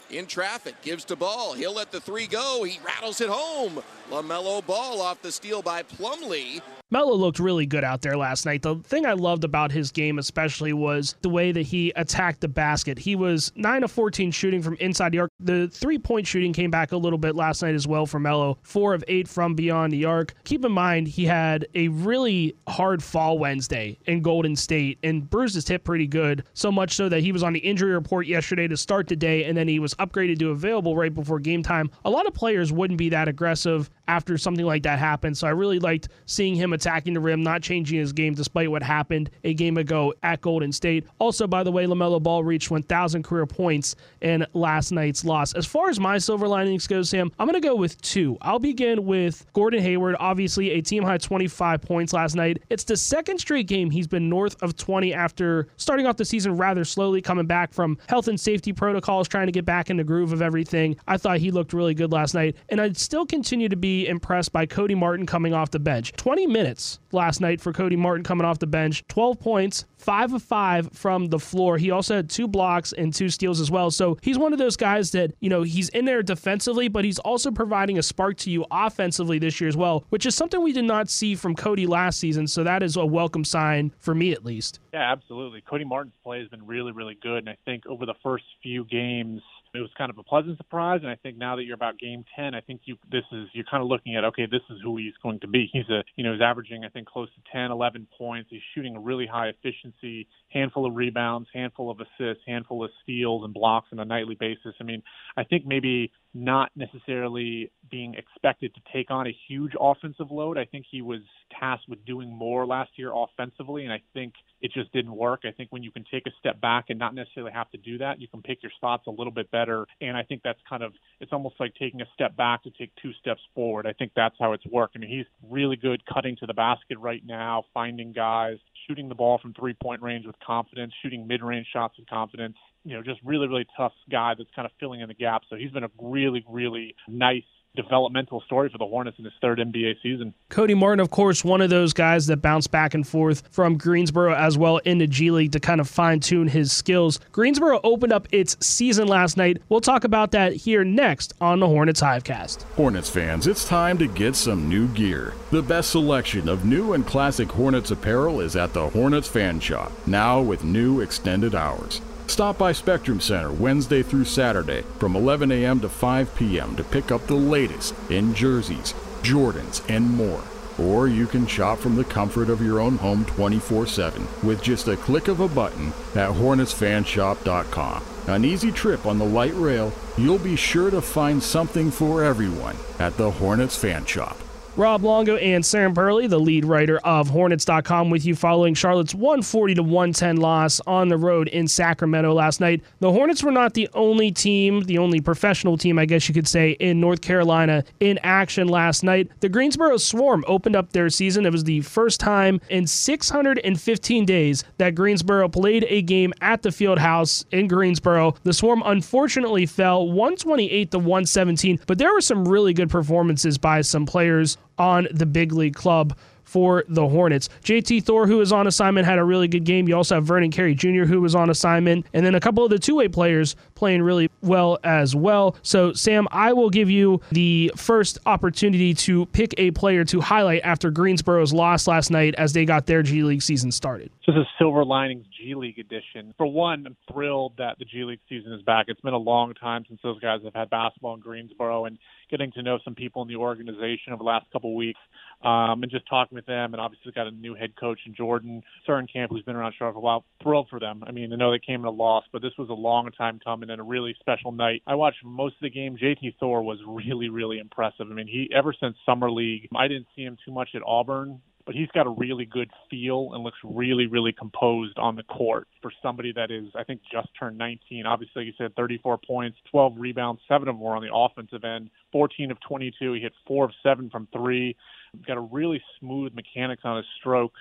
in 0.09 0.27
traffic, 0.27 0.81
gives 0.81 1.05
to 1.05 1.17
Ball. 1.17 1.53
He'll 1.53 1.75
let 1.75 1.93
the 1.93 2.01
three 2.01 2.27
go. 2.27 2.65
He 2.65 2.81
rattles 2.85 3.21
it 3.21 3.29
home. 3.29 3.83
LaMelo 4.11 4.65
Ball 4.67 5.03
off 5.03 5.21
the 5.21 5.31
steal 5.31 5.61
by 5.61 5.83
Plumlee. 5.83 6.63
Melo 6.89 7.15
looked 7.15 7.41
really 7.41 7.67
good 7.67 7.83
out 7.83 8.01
there 8.03 8.17
last 8.17 8.47
night. 8.47 8.63
The 8.63 8.77
thing 8.77 9.07
I 9.07 9.15
loved 9.15 9.43
about 9.43 9.73
his 9.73 9.91
game, 9.91 10.21
especially, 10.21 10.73
was 10.73 11.17
the 11.21 11.29
way 11.29 11.51
that 11.51 11.63
he 11.63 11.93
attacked 11.97 12.41
the 12.41 12.49
basket. 12.49 12.97
He 12.97 13.17
was 13.17 13.51
9 13.57 13.83
of 13.83 13.91
14 13.91 14.31
shooting 14.31 14.63
from 14.63 14.77
inside 14.77 15.11
the 15.11 15.19
arc. 15.19 15.33
The 15.41 15.67
three 15.67 15.99
point 15.99 16.29
shooting 16.29 16.53
came 16.53 16.71
back 16.71 16.93
a 16.93 16.97
little 16.97 17.19
bit 17.19 17.35
last 17.35 17.61
night 17.61 17.75
as 17.75 17.89
well 17.89 18.07
for 18.07 18.21
Melo. 18.21 18.59
4 18.63 18.95
of 18.95 19.03
8 19.09 19.27
from 19.27 19.55
beyond 19.55 19.93
the 19.93 20.05
arc. 20.05 20.35
Keep 20.45 20.65
in 20.65 20.71
mind, 20.71 21.09
he 21.09 21.25
had 21.25 21.67
a 21.75 21.89
really 21.89 22.55
hard 22.69 23.03
fall 23.03 23.37
Wednesday 23.37 23.99
in 24.07 24.23
Golden 24.23 24.55
State 24.55 25.01
and 25.03 25.29
bruised 25.29 25.57
his 25.57 25.67
hip 25.67 25.83
pretty 25.83 26.07
good. 26.07 26.45
So 26.55 26.71
much 26.71 26.95
so 26.95 27.09
that 27.09 27.21
he 27.21 27.33
was 27.33 27.43
on 27.43 27.53
the 27.53 27.59
injury 27.59 27.95
report 27.95 28.29
yesterday 28.29 28.69
to 28.69 28.77
start 28.77 29.09
the 29.09 29.17
day, 29.17 29.43
and 29.43 29.59
then 29.59 29.67
he 29.67 29.81
was 29.81 29.95
upgraded 29.95 30.39
to 30.39 30.51
available 30.51 30.97
right 30.97 31.13
before 31.13 31.41
game 31.41 31.65
time. 31.65 31.91
A 32.05 32.11
lot 32.11 32.27
of 32.27 32.35
players 32.35 32.73
wouldn't 32.73 32.99
be 32.99 33.09
that 33.09 33.27
aggressive 33.27 33.91
after 34.09 34.39
something 34.39 34.65
like 34.65 34.83
that 34.85 34.99
happened. 34.99 35.37
So 35.37 35.47
I 35.47 35.51
really 35.51 35.79
liked 35.79 36.09
seeing 36.27 36.55
him 36.55 36.73
attacking 36.73 37.15
the 37.15 37.21
rim, 37.21 37.43
not 37.43 37.63
changing 37.63 37.99
his 37.99 38.13
game 38.13 38.35
despite 38.35 38.71
what 38.71 38.83
happened 38.83 39.31
a 39.45 39.55
game 39.55 39.77
ago 39.77 40.15
at 40.23 40.41
Golden 40.41 40.73
State. 40.73 41.07
Also, 41.19 41.47
by 41.47 41.63
the 41.63 41.73
way, 41.73 41.87
LaMelo 41.87 42.23
Ball 42.23 42.45
reached 42.45 42.71
1,000 42.71 43.23
career 43.23 43.47
points 43.47 43.97
in 44.21 44.47
last 44.55 44.93
night's 44.93 45.25
loss. 45.25 45.55
As 45.55 45.67
far 45.67 45.89
as 45.89 45.99
my 45.99 46.19
silver 46.19 46.49
linings 46.49 46.87
go, 46.87 47.03
Sam, 47.03 47.31
I'm 47.39 47.47
going 47.47 47.61
to 47.61 47.67
go 47.67 47.77
with 47.77 48.01
two. 48.03 48.37
I'll 48.43 48.59
begin 48.59 49.05
with 49.05 49.45
Gordon 49.53 49.83
Hayward, 49.83 50.17
obviously 50.19 50.71
a 50.73 50.81
team 50.81 51.03
high 51.03 51.19
25 51.19 51.83
points 51.83 52.13
last 52.13 52.35
night. 52.35 52.63
It's 52.71 52.85
the 52.85 52.97
second 52.97 53.39
straight 53.39 53.67
game 53.67 53.91
he's 53.91 54.07
been 54.07 54.29
north 54.29 54.63
of 54.63 54.77
20 54.77 55.13
after 55.15 55.69
starting 55.77 56.07
off 56.07 56.17
the 56.17 56.25
season 56.25 56.57
rather 56.57 56.85
slowly, 56.85 57.21
coming 57.23 57.47
back 57.47 57.73
from 57.73 57.99
health 58.09 58.29
and 58.29 58.39
safety 58.39 58.73
protocols, 58.73 59.29
trying 59.29 59.47
to 59.47 59.53
get 59.53 59.65
back 59.65 59.91
in 59.91 59.97
the 59.97 60.05
groove 60.05 60.33
of 60.33 60.43
everything. 60.43 60.97
I 61.07 61.17
thought 61.17 61.39
he 61.39 61.51
looked 61.51 61.73
really 61.73 61.95
good 61.95 62.13
last 62.13 62.35
night, 62.35 62.57
and 62.69 62.81
I'd 62.81 62.97
still 62.97 63.27
continue 63.27 63.69
to 63.69 63.77
be 63.77 63.96
impressed 64.05 64.53
by 64.53 64.67
Cody 64.67 64.95
Martin 64.95 65.27
coming 65.27 65.55
off 65.55 65.71
the 65.71 65.79
bench. 65.79 66.13
20 66.13 66.47
minutes 66.47 66.99
last 67.13 67.41
night 67.41 67.61
for 67.61 67.73
Cody 67.73 67.97
Martin 67.97 68.25
coming 68.25 68.45
off 68.45 68.59
the 68.59 68.67
bench, 68.67 69.05
12 69.09 69.39
points, 69.41 69.85
five 69.97 70.33
of 70.33 70.43
five 70.43 70.93
from 70.93 71.29
the 71.29 71.39
floor. 71.39 71.79
He 71.79 71.91
also 71.91 72.17
had 72.17 72.31
two 72.31 72.47
blocks 72.47 72.93
and 72.93 73.13
two 73.13 73.29
steals 73.29 73.61
as 73.61 73.71
well. 73.71 73.91
So 73.91 74.19
he's 74.23 74.39
one 74.39 74.53
of 74.53 74.59
those 74.59 74.77
guys 74.77 75.11
that, 75.13 75.33
you 75.41 75.49
know, 75.49 75.63
he's 75.63 75.89
in 75.91 76.05
there 76.05 76.23
defensively, 76.23 76.89
but 76.89 77.05
he's 77.05 77.19
also 77.19 77.51
providing 77.51 77.99
a 77.99 78.03
spark 78.03 78.37
to 78.39 78.51
you 78.51 78.65
offensively 78.71 79.39
this 79.39 79.61
year 79.61 79.69
as 79.69 79.77
well, 79.77 80.05
which 80.11 80.27
is 80.27 80.35
something 80.35 80.63
we 80.63 80.73
did 80.73 80.85
not 80.85 81.09
see 81.09 81.35
from 81.35 81.55
Cody 81.55 81.87
last 81.87 82.21
season. 82.21 82.47
So 82.47 82.65
that 82.65 82.83
is 82.83 82.97
a 82.97 83.07
welcome 83.07 83.45
sign 83.45 83.93
for 83.99 84.15
me 84.15 84.33
at 84.33 84.45
least. 84.45 84.81
Yeah, 84.93 85.11
absolutely. 85.13 85.63
Cody 85.63 85.85
Martin's 85.85 86.15
play 86.23 86.41
has 86.41 86.49
been 86.49 86.67
really, 86.67 86.93
really 86.93 87.19
good. 87.21 87.39
And 87.39 87.49
I 87.49 87.57
think 87.65 87.87
over 87.87 88.07
the 88.07 88.15
first 88.23 88.45
few 88.63 88.85
games, 88.85 89.43
it 89.77 89.81
was 89.81 89.91
kind 89.97 90.11
of 90.11 90.19
a 90.19 90.23
pleasant 90.23 90.57
surprise. 90.57 91.01
And 91.03 91.11
I 91.11 91.17
think 91.17 91.37
now 91.37 91.57
that 91.57 91.65
you're 91.65 91.75
about 91.75 91.99
game 91.99 92.25
10, 92.37 92.55
I 92.55 92.61
think 92.61 92.83
you, 92.85 92.97
this 93.11 93.25
is, 93.33 93.49
you're 93.53 93.65
kind 93.71 93.83
of 93.83 93.89
looking 93.89 94.17
at, 94.17 94.25
okay, 94.25 94.47
this 94.51 94.63
is 94.71 94.79
who 94.83 94.97
he's 94.97 95.15
going 95.23 95.41
to 95.41 95.49
be. 95.49 95.69
He's 95.73 95.89
a, 95.91 96.03
you 96.17 96.25
know, 96.25 96.33
he's 96.33 96.43
averaging, 96.43 96.85
I 96.85 96.89
think, 96.89 97.07
close 97.09 97.29
to 97.35 97.41
10, 97.53 97.71
11 97.71 98.07
points. 98.17 98.49
He's 98.51 98.63
shooting 98.75 98.97
a 98.97 99.01
really 99.01 99.27
high 99.27 99.49
efficiency, 99.49 100.27
handful 100.49 100.87
of 100.87 100.95
rebounds, 100.95 101.49
handful 101.53 101.91
of 101.91 101.99
assists, 102.01 102.43
handful 102.47 102.85
of 102.85 102.91
steals 103.03 103.45
and 103.45 103.53
blocks 103.53 103.89
on 103.93 103.99
a 103.99 104.05
nightly 104.05 104.37
basis. 104.39 104.75
I 104.81 104.85
mean, 104.85 105.03
I 105.37 105.45
think 105.45 105.67
maybe 105.67 106.13
not 106.37 106.71
necessarily 106.77 107.71
being 107.91 108.15
expected 108.15 108.75
to 108.75 108.81
take 108.93 109.11
on 109.11 109.27
a 109.27 109.37
huge 109.49 109.73
offensive 109.81 110.31
load. 110.31 110.59
I 110.59 110.67
think 110.67 110.85
he 110.91 111.01
was 111.01 111.21
tasked 111.59 111.89
with 111.89 112.05
doing 112.05 112.31
more 112.31 112.67
last 112.67 112.91
year 112.97 113.11
offensively, 113.15 113.85
and 113.85 113.93
I 113.93 114.03
think 114.13 114.35
it 114.61 114.71
just 114.73 114.93
didn't 114.93 115.17
work. 115.17 115.41
I 115.45 115.53
think 115.53 115.73
when 115.73 115.83
you 115.83 115.91
can 115.91 116.05
take 116.11 116.27
a 116.27 116.31
step 116.39 116.61
back 116.61 116.87
and 116.91 116.99
not 116.99 117.15
necessarily 117.15 117.53
have 117.53 117.71
to 117.71 117.79
do 117.79 117.99
that, 117.99 118.21
you 118.21 118.29
can 118.29 118.43
pick 118.43 118.63
your 118.63 118.73
spots 118.77 119.05
a 119.07 119.11
little 119.11 119.33
bit 119.33 119.51
better. 119.51 119.87
And 120.03 120.15
I 120.17 120.25
think 120.25 120.43
that's 120.45 120.61
kind 120.69 120.83
of 120.83 120.93
it's 121.21 121.33
almost 121.33 121.55
like 121.59 121.75
taking 121.79 122.03
a 122.03 122.07
step 122.13 122.37
back 122.37 122.63
to 122.65 122.71
take 122.71 122.93
two 123.01 123.13
steps 123.15 123.41
forward. 123.55 123.87
I 123.87 123.95
think 123.95 124.13
that's 124.15 124.37
how 124.39 124.53
it's 124.53 124.67
worked. 124.67 124.97
I 124.97 124.99
mean, 124.99 125.11
he's 125.11 125.27
really 125.49 125.77
good 125.77 126.03
cutting 126.07 126.37
to 126.41 126.47
the 126.47 126.55
basket 126.55 126.99
right 126.99 127.23
now, 127.25 127.65
finding 127.73 128.13
guys, 128.13 128.59
shooting 128.87 129.09
the 129.09 129.15
ball 129.15 129.39
from 129.39 129.55
three 129.55 129.75
point 129.75 130.03
range 130.03 130.27
with 130.27 130.37
confidence, 130.45 130.93
shooting 131.03 131.27
mid 131.27 131.43
range 131.43 131.67
shots 131.73 131.97
with 131.99 132.09
confidence. 132.09 132.57
You 132.85 132.95
know, 132.97 133.03
just 133.03 133.21
really, 133.25 133.49
really 133.49 133.67
tough 133.77 133.93
guy 134.11 134.35
that's 134.37 134.51
kind 134.55 134.67
of 134.67 134.73
filling 134.79 135.01
in 135.01 135.09
the 135.09 135.15
gaps. 135.15 135.47
So 135.51 135.57
he's 135.57 135.71
been 135.71 135.85
a 135.85 135.91
really, 136.01 136.45
really 136.49 136.95
nice 137.09 137.43
developmental 137.77 138.41
story 138.41 138.69
for 138.69 138.79
the 138.79 138.87
Hornets 138.87 139.19
in 139.19 139.25
his 139.25 139.35
third 139.41 139.59
NBA 139.59 140.03
season. 140.03 140.35
Cody 140.49 140.75
Martin, 140.75 141.01
of 141.01 141.11
course, 141.11 141.45
one 141.45 141.61
of 141.61 141.71
those 141.71 141.93
guys 141.93 142.27
that 142.27 142.39
bounced 142.39 142.71
back 142.71 142.95
and 142.95 143.07
forth 143.07 143.43
from 143.53 143.79
Greensboro 143.79 144.35
as 144.35 144.59
well 144.59 144.79
into 144.79 145.07
G 145.07 145.31
League 145.31 145.53
to 145.53 145.61
kind 145.61 145.81
of 145.81 145.89
fine 145.89 146.21
tune 146.21 146.49
his 146.49 146.73
skills. 146.73 147.21
Greensboro 147.33 147.81
opened 147.85 148.13
up 148.13 148.27
its 148.33 148.57
season 148.67 149.07
last 149.07 149.37
night. 149.37 149.59
We'll 149.69 149.81
talk 149.81 150.05
about 150.05 150.33
that 150.33 150.55
here 150.55 150.83
next 150.83 151.35
on 151.41 151.61
the 151.61 151.69
Hornets 151.69 152.01
Hivecast. 152.01 152.63
Hornets 152.75 153.11
fans, 153.11 153.47
it's 153.47 153.65
time 153.65 153.99
to 153.99 154.07
get 154.09 154.35
some 154.35 154.69
new 154.69 154.89
gear. 154.89 155.35
The 155.51 155.63
best 155.63 155.91
selection 155.91 156.49
of 156.49 156.65
new 156.65 156.95
and 156.95 157.07
classic 157.07 157.51
Hornets 157.53 157.91
apparel 157.91 158.41
is 158.41 158.57
at 158.57 158.73
the 158.73 158.89
Hornets 158.89 159.29
Fan 159.29 159.61
Shop, 159.61 159.93
now 160.07 160.41
with 160.41 160.65
new 160.65 161.01
extended 161.01 161.55
hours. 161.55 162.01
Stop 162.27 162.59
by 162.59 162.73
Spectrum 162.73 163.21
Center 163.21 163.53
Wednesday 163.53 164.03
through 164.03 164.25
Saturday 164.25 164.83
from 164.99 165.17
11 165.17 165.53
a.m. 165.53 165.81
to 165.81 165.89
5 165.89 166.35
p.m. 166.35 166.77
to 166.77 166.85
pick 166.85 167.11
up 167.11 167.27
the 167.27 167.35
latest 167.35 167.95
in 168.11 168.35
jerseys, 168.35 168.95
Jordans, 169.23 169.83
and 169.89 170.11
more. 170.11 170.43
Or 170.79 171.09
you 171.09 171.27
can 171.27 171.47
shop 171.47 171.79
from 171.79 171.97
the 171.97 172.05
comfort 172.05 172.51
of 172.51 172.61
your 172.61 172.81
own 172.81 172.99
home 172.99 173.25
24 173.25 173.87
7 173.87 174.27
with 174.43 174.63
just 174.63 174.89
a 174.89 174.97
click 174.97 175.29
of 175.29 175.41
a 175.41 175.49
button 175.49 175.89
at 176.15 176.31
HornetsFanshop.com. 176.31 178.03
An 178.27 178.45
easy 178.45 178.73
trip 178.73 179.07
on 179.07 179.19
the 179.19 179.25
light 179.25 179.55
rail, 179.55 179.93
you'll 180.19 180.39
be 180.39 180.57
sure 180.57 180.91
to 180.91 181.01
find 181.01 181.43
something 181.43 181.91
for 181.91 182.25
everyone 182.25 182.77
at 182.99 183.17
the 183.17 183.31
Hornets 183.31 183.77
Fan 183.77 184.05
Shop. 184.05 184.37
Rob 184.77 185.05
Longo 185.05 185.37
and 185.37 185.65
Sam 185.65 185.95
Perley, 185.95 186.27
the 186.27 186.39
lead 186.39 186.67
writer 186.67 186.99
of 186.99 187.31
Hornets.com, 187.31 188.11
with 188.11 188.27
you 188.27 188.37
following 188.37 188.75
Charlotte's 188.75 189.15
140 189.15 189.77
to 189.77 189.83
110 189.83 190.37
loss 190.37 190.83
on 190.87 191.09
the 191.09 191.17
road 191.17 191.49
in 191.49 191.67
Sacramento 191.67 192.35
last 192.35 192.61
night. 192.61 192.83
The 193.01 193.11
Hornets 193.11 193.43
were 193.43 193.51
not 193.51 193.73
the 193.73 193.89
only 193.95 194.31
team, 194.31 194.83
the 194.83 194.99
only 194.99 195.23
professional 195.23 195.79
team, 195.79 195.99
I 195.99 196.05
guess 196.05 196.29
you 196.29 196.35
could 196.35 196.47
say, 196.47 196.73
in 196.73 197.01
North 197.01 197.23
Carolina 197.23 197.85
in 198.01 198.19
action 198.23 198.69
last 198.69 199.03
night. 199.03 199.31
The 199.41 199.49
Greensboro 199.49 199.97
Swarm 199.97 200.45
opened 200.47 200.77
up 200.77 200.93
their 200.93 201.09
season. 201.09 201.47
It 201.47 201.53
was 201.53 201.65
the 201.65 201.81
first 201.81 202.21
time 202.21 202.61
in 202.69 202.87
615 202.87 204.27
days 204.27 204.63
that 204.77 204.95
Greensboro 204.95 205.49
played 205.49 205.87
a 205.89 206.03
game 206.03 206.35
at 206.43 206.61
the 206.61 206.71
field 206.71 206.99
house 206.99 207.47
in 207.51 207.67
Greensboro. 207.67 208.35
The 208.43 208.53
Swarm 208.53 208.83
unfortunately 208.85 209.65
fell 209.65 210.07
128 210.07 210.91
to 210.91 210.99
117, 210.99 211.81
but 211.87 211.97
there 211.97 212.13
were 212.13 212.21
some 212.21 212.47
really 212.47 212.75
good 212.75 212.91
performances 212.91 213.57
by 213.57 213.81
some 213.81 214.05
players 214.05 214.59
on 214.79 215.09
the 215.11 215.27
big 215.27 215.53
league 215.53 215.75
club 215.75 216.17
for 216.47 216.85
the 216.89 217.07
Hornets. 217.07 217.51
JT 217.63 218.05
Thor, 218.05 218.27
who 218.27 218.39
was 218.39 218.53
on 218.53 218.67
assignment, 218.67 219.07
had 219.07 219.19
a 219.19 219.25
really 219.25 219.49
good 219.49 219.65
game. 219.65 219.89
You 219.89 219.97
also 219.97 220.15
have 220.15 220.25
Vernon 220.25 220.51
Carey 220.51 220.75
Jr., 220.75 221.05
who 221.05 221.21
was 221.21 221.35
on 221.35 221.51
assignment, 221.51 222.07
and 222.15 222.25
then 222.25 222.35
a 222.35 222.41
couple 222.41 222.65
of 222.65 222.71
the 222.71 222.79
two 222.79 222.95
way 222.95 223.09
players 223.09 223.57
playing 223.75 224.03
really 224.03 224.31
well 224.43 224.79
as 224.85 225.15
well. 225.15 225.57
So, 225.63 225.93
Sam, 225.93 226.27
I 226.31 226.53
will 226.53 226.71
give 226.71 226.89
you 226.89 227.21
the 227.33 227.73
first 227.77 228.19
opportunity 228.27 228.95
to 228.95 229.27
pick 229.27 229.55
a 229.59 229.73
player 229.73 230.05
to 230.07 230.21
highlight 230.21 230.63
after 230.65 230.91
Greensboro's 230.91 231.53
loss 231.53 231.87
last 231.87 232.11
night 232.11 232.35
as 232.37 232.53
they 232.53 232.65
got 232.65 232.87
their 232.87 233.03
G 233.03 233.23
League 233.23 233.43
season 233.43 233.71
started. 233.73 234.11
Just 234.25 234.39
a 234.39 234.45
silver 234.59 234.85
linings 234.85 235.27
G 235.39 235.55
League 235.55 235.79
edition. 235.79 236.35
For 236.37 236.47
one, 236.47 236.87
I'm 236.87 236.97
thrilled 237.13 237.55
that 237.59 237.79
the 237.79 237.85
G 237.85 238.05
League 238.05 238.21
season 238.29 238.53
is 238.53 238.63
back. 238.63 238.87
It's 238.89 239.01
been 239.01 239.15
a 239.15 239.19
long 239.19 239.55
time 239.55 239.85
since 239.89 240.01
those 240.03 240.21
guys 240.21 240.41
have 240.45 240.55
had 240.55 240.71
basketball 240.71 241.15
in 241.15 241.21
Greensboro, 241.21 241.85
and 241.85 241.99
getting 242.31 242.53
to 242.53 242.63
know 242.63 242.79
some 242.85 242.95
people 242.95 243.23
in 243.23 243.29
the 243.29 243.37
organization 243.37 244.13
over 244.13 244.19
the 244.19 244.25
last 244.25 244.47
couple 244.53 244.71
of 244.71 244.77
weeks, 244.77 245.01
um, 245.43 245.83
and 245.83 245.91
just 245.91 246.09
talking 246.09 246.37
with 246.37 246.47
them. 246.47 246.75
And 246.75 246.81
obviously 246.81 247.13
got 247.13 247.27
a 247.27 247.31
new 247.31 247.55
head 247.55 247.75
coach 247.79 248.01
in 248.07 248.15
Jordan 248.15 248.63
Surenkamp, 248.89 249.29
who's 249.31 249.43
been 249.43 249.57
around 249.57 249.75
Charlotte 249.79 249.95
for 249.95 249.99
a 249.99 250.03
while. 250.03 250.25
Thrilled 250.43 250.69
for 250.69 250.81
them. 250.81 251.05
I 251.07 251.13
mean, 251.13 251.33
I 251.33 251.37
know 251.37 251.51
they 251.51 251.59
came 251.59 251.81
in 251.81 251.87
a 251.87 251.91
loss, 251.91 252.25
but 252.33 252.43
this 252.43 252.53
was 252.59 252.69
a 252.69 252.75
long 252.75 253.11
time 253.13 253.41
coming 253.43 253.71
and 253.71 253.81
a 253.81 253.85
really 253.85 254.15
special 254.21 254.53
night. 254.53 254.83
I 254.87 254.95
watched 254.95 255.25
most 255.25 255.55
of 255.57 255.63
the 255.63 255.71
game. 255.71 255.97
JT 255.97 256.35
Thor 256.39 256.63
was 256.63 256.79
really, 256.87 257.29
really 257.29 257.59
impressive. 257.59 258.07
I 258.11 258.15
mean, 258.15 258.29
he 258.29 258.49
ever 258.55 258.75
since 258.79 258.97
summer 259.05 259.31
league, 259.31 259.69
I 259.77 259.89
didn't 259.89 260.07
see 260.15 260.23
him 260.23 260.37
too 260.45 260.53
much 260.53 260.71
at 260.75 260.83
Auburn 260.87 261.41
but 261.67 261.75
he's 261.75 261.89
got 261.93 262.07
a 262.07 262.11
really 262.11 262.45
good 262.45 262.71
feel 262.89 263.31
and 263.35 263.43
looks 263.43 263.59
really, 263.65 264.07
really 264.07 264.33
composed 264.33 264.97
on 264.99 265.17
the 265.17 265.25
court 265.25 265.67
for 265.83 265.91
somebody 266.01 266.33
that 266.33 266.53
is, 266.53 266.67
I 266.77 266.85
think, 266.85 267.01
just 267.13 267.29
turned 267.39 267.59
19. 267.59 268.07
Obviously, 268.07 268.45
he 268.45 268.53
said 268.57 268.75
34 268.77 269.19
points, 269.27 269.59
12 269.73 269.95
rebounds, 269.99 270.41
seven 270.47 270.69
of 270.69 270.77
them 270.77 270.81
were 270.81 270.95
on 270.95 271.03
the 271.03 271.13
offensive 271.13 271.65
end, 271.65 271.91
14 272.13 272.53
of 272.53 272.59
22. 272.67 273.15
He 273.15 273.21
hit 273.21 273.33
four 273.47 273.65
of 273.65 273.73
seven 273.83 274.09
from 274.09 274.29
three. 274.33 274.77
He's 275.17 275.27
got 275.27 275.37
a 275.37 275.41
really 275.41 275.83
smooth 276.01 276.35
mechanics 276.35 276.83
on 276.85 276.99
his 276.99 277.07
stroke 277.21 277.53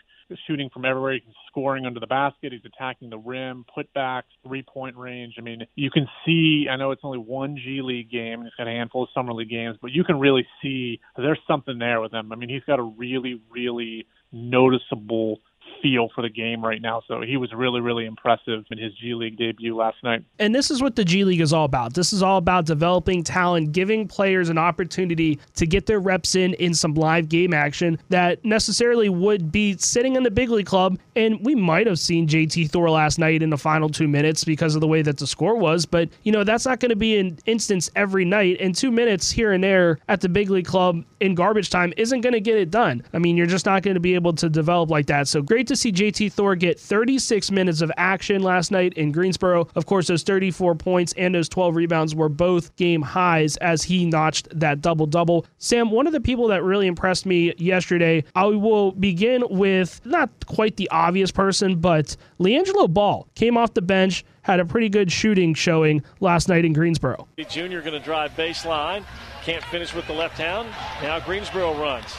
shooting 0.47 0.69
from 0.73 0.85
everywhere. 0.85 1.13
He's 1.13 1.33
scoring 1.47 1.85
under 1.85 1.99
the 1.99 2.07
basket. 2.07 2.51
He's 2.51 2.65
attacking 2.65 3.09
the 3.09 3.17
rim, 3.17 3.65
putbacks, 3.75 4.23
three 4.45 4.63
point 4.63 4.95
range. 4.97 5.35
I 5.37 5.41
mean, 5.41 5.65
you 5.75 5.91
can 5.91 6.07
see, 6.25 6.67
I 6.69 6.77
know 6.77 6.91
it's 6.91 7.01
only 7.03 7.19
one 7.19 7.57
G 7.57 7.81
League 7.81 8.09
game 8.09 8.39
and 8.39 8.43
he's 8.43 8.55
got 8.57 8.67
a 8.67 8.71
handful 8.71 9.03
of 9.03 9.09
Summer 9.13 9.33
League 9.33 9.49
games, 9.49 9.77
but 9.81 9.91
you 9.91 10.03
can 10.03 10.19
really 10.19 10.47
see 10.61 10.99
there's 11.15 11.39
something 11.47 11.77
there 11.77 12.01
with 12.01 12.13
him. 12.13 12.31
I 12.31 12.35
mean, 12.35 12.49
he's 12.49 12.63
got 12.63 12.79
a 12.79 12.83
really, 12.83 13.41
really 13.49 14.07
noticeable 14.31 15.39
feel 15.85 16.09
for 16.15 16.23
the 16.23 16.29
game 16.29 16.65
right 16.65 16.81
now. 16.81 17.03
So 17.07 17.21
he 17.21 17.37
was 17.37 17.53
really, 17.53 17.79
really 17.79 18.05
impressive 18.05 18.65
in 18.71 18.79
his 18.79 18.91
G 18.95 19.13
League 19.13 19.37
debut 19.37 19.75
last 19.75 19.97
night. 20.03 20.23
And 20.39 20.53
this 20.55 20.71
is 20.71 20.81
what 20.81 20.95
the 20.95 21.05
G 21.05 21.23
League 21.23 21.41
is 21.41 21.53
all 21.53 21.65
about. 21.65 21.93
This 21.93 22.11
is 22.11 22.23
all 22.23 22.37
about 22.37 22.65
developing 22.65 23.23
talent, 23.23 23.71
giving 23.71 24.07
players 24.07 24.49
an 24.49 24.57
opportunity 24.57 25.39
to 25.55 25.67
get 25.67 25.85
their 25.85 25.99
reps 25.99 26.33
in 26.33 26.55
in 26.55 26.73
some 26.73 26.95
live 26.95 27.29
game 27.29 27.53
action 27.53 27.99
that 28.09 28.43
necessarily 28.43 29.09
would 29.09 29.51
be 29.51 29.77
sitting 29.77 30.15
in 30.15 30.23
the 30.23 30.31
big 30.31 30.49
league 30.49 30.65
club. 30.65 30.97
And 31.15 31.39
we 31.45 31.53
might 31.53 31.85
have 31.85 31.99
seen 31.99 32.27
JT 32.27 32.71
Thor 32.71 32.89
last 32.89 33.19
night 33.19 33.43
in 33.43 33.51
the 33.51 33.57
final 33.57 33.87
two 33.87 34.07
minutes 34.07 34.43
because 34.43 34.73
of 34.73 34.81
the 34.81 34.87
way 34.87 35.03
that 35.03 35.19
the 35.19 35.27
score 35.27 35.55
was. 35.55 35.85
But, 35.85 36.09
you 36.23 36.31
know, 36.31 36.43
that's 36.43 36.65
not 36.65 36.79
going 36.79 36.89
to 36.89 36.95
be 36.95 37.17
an 37.17 37.37
instance 37.45 37.91
every 37.95 38.25
night. 38.25 38.57
And 38.59 38.73
two 38.73 38.89
minutes 38.89 39.29
here 39.29 39.53
and 39.53 39.63
there 39.63 39.99
at 40.09 40.21
the 40.21 40.29
big 40.29 40.49
league 40.49 40.65
club 40.65 41.05
in 41.19 41.35
garbage 41.35 41.69
time 41.69 41.93
isn't 41.95 42.21
going 42.21 42.33
to 42.33 42.41
get 42.41 42.57
it 42.57 42.71
done. 42.71 43.03
I 43.13 43.19
mean, 43.19 43.37
you're 43.37 43.45
just 43.45 43.67
not 43.67 43.83
going 43.83 43.93
to 43.93 44.01
be 44.01 44.15
able 44.15 44.33
to 44.33 44.49
develop 44.49 44.89
like 44.89 45.05
that. 45.07 45.27
So 45.27 45.41
great 45.41 45.67
to 45.67 45.74
see 45.75 45.91
JT 45.91 46.31
Thor 46.33 46.55
get 46.55 46.79
36 46.79 47.51
minutes 47.51 47.81
of 47.81 47.91
action 47.97 48.41
last 48.41 48.71
night 48.71 48.93
in 48.93 49.11
Greensboro. 49.11 49.67
Of 49.75 49.85
course, 49.85 50.07
those 50.07 50.23
34 50.23 50.75
points 50.75 51.13
and 51.17 51.33
those 51.33 51.49
12 51.49 51.75
rebounds 51.75 52.15
were 52.15 52.29
both 52.29 52.75
game 52.75 53.01
highs 53.01 53.57
as 53.57 53.83
he 53.83 54.05
notched 54.05 54.47
that 54.59 54.81
double 54.81 55.05
double. 55.05 55.45
Sam, 55.57 55.91
one 55.91 56.07
of 56.07 56.13
the 56.13 56.21
people 56.21 56.47
that 56.47 56.63
really 56.63 56.87
impressed 56.87 57.25
me 57.25 57.53
yesterday, 57.57 58.23
I 58.35 58.45
will 58.45 58.91
begin 58.91 59.43
with 59.49 60.01
not 60.05 60.29
quite 60.45 60.77
the 60.77 60.89
obvious 60.89 61.31
person, 61.31 61.79
but 61.79 62.15
LiAngelo 62.39 62.91
Ball 62.93 63.27
came 63.35 63.57
off 63.57 63.73
the 63.73 63.81
bench 63.81 64.25
had 64.45 64.59
a 64.59 64.65
pretty 64.65 64.89
good 64.89 65.11
shooting 65.11 65.55
showing 65.55 66.03
last 66.19 66.47
night 66.47 66.65
in 66.65 66.71
Greensboro. 66.71 67.27
Junior 67.49 67.81
going 67.81 67.93
to 67.93 67.99
drive 67.99 68.31
baseline. 68.35 69.03
Can't 69.43 69.63
finish 69.65 69.93
with 69.93 70.05
the 70.05 70.13
left 70.13 70.37
hand. 70.37 70.69
Now 71.01 71.19
Greensboro 71.19 71.73
runs. 71.79 72.15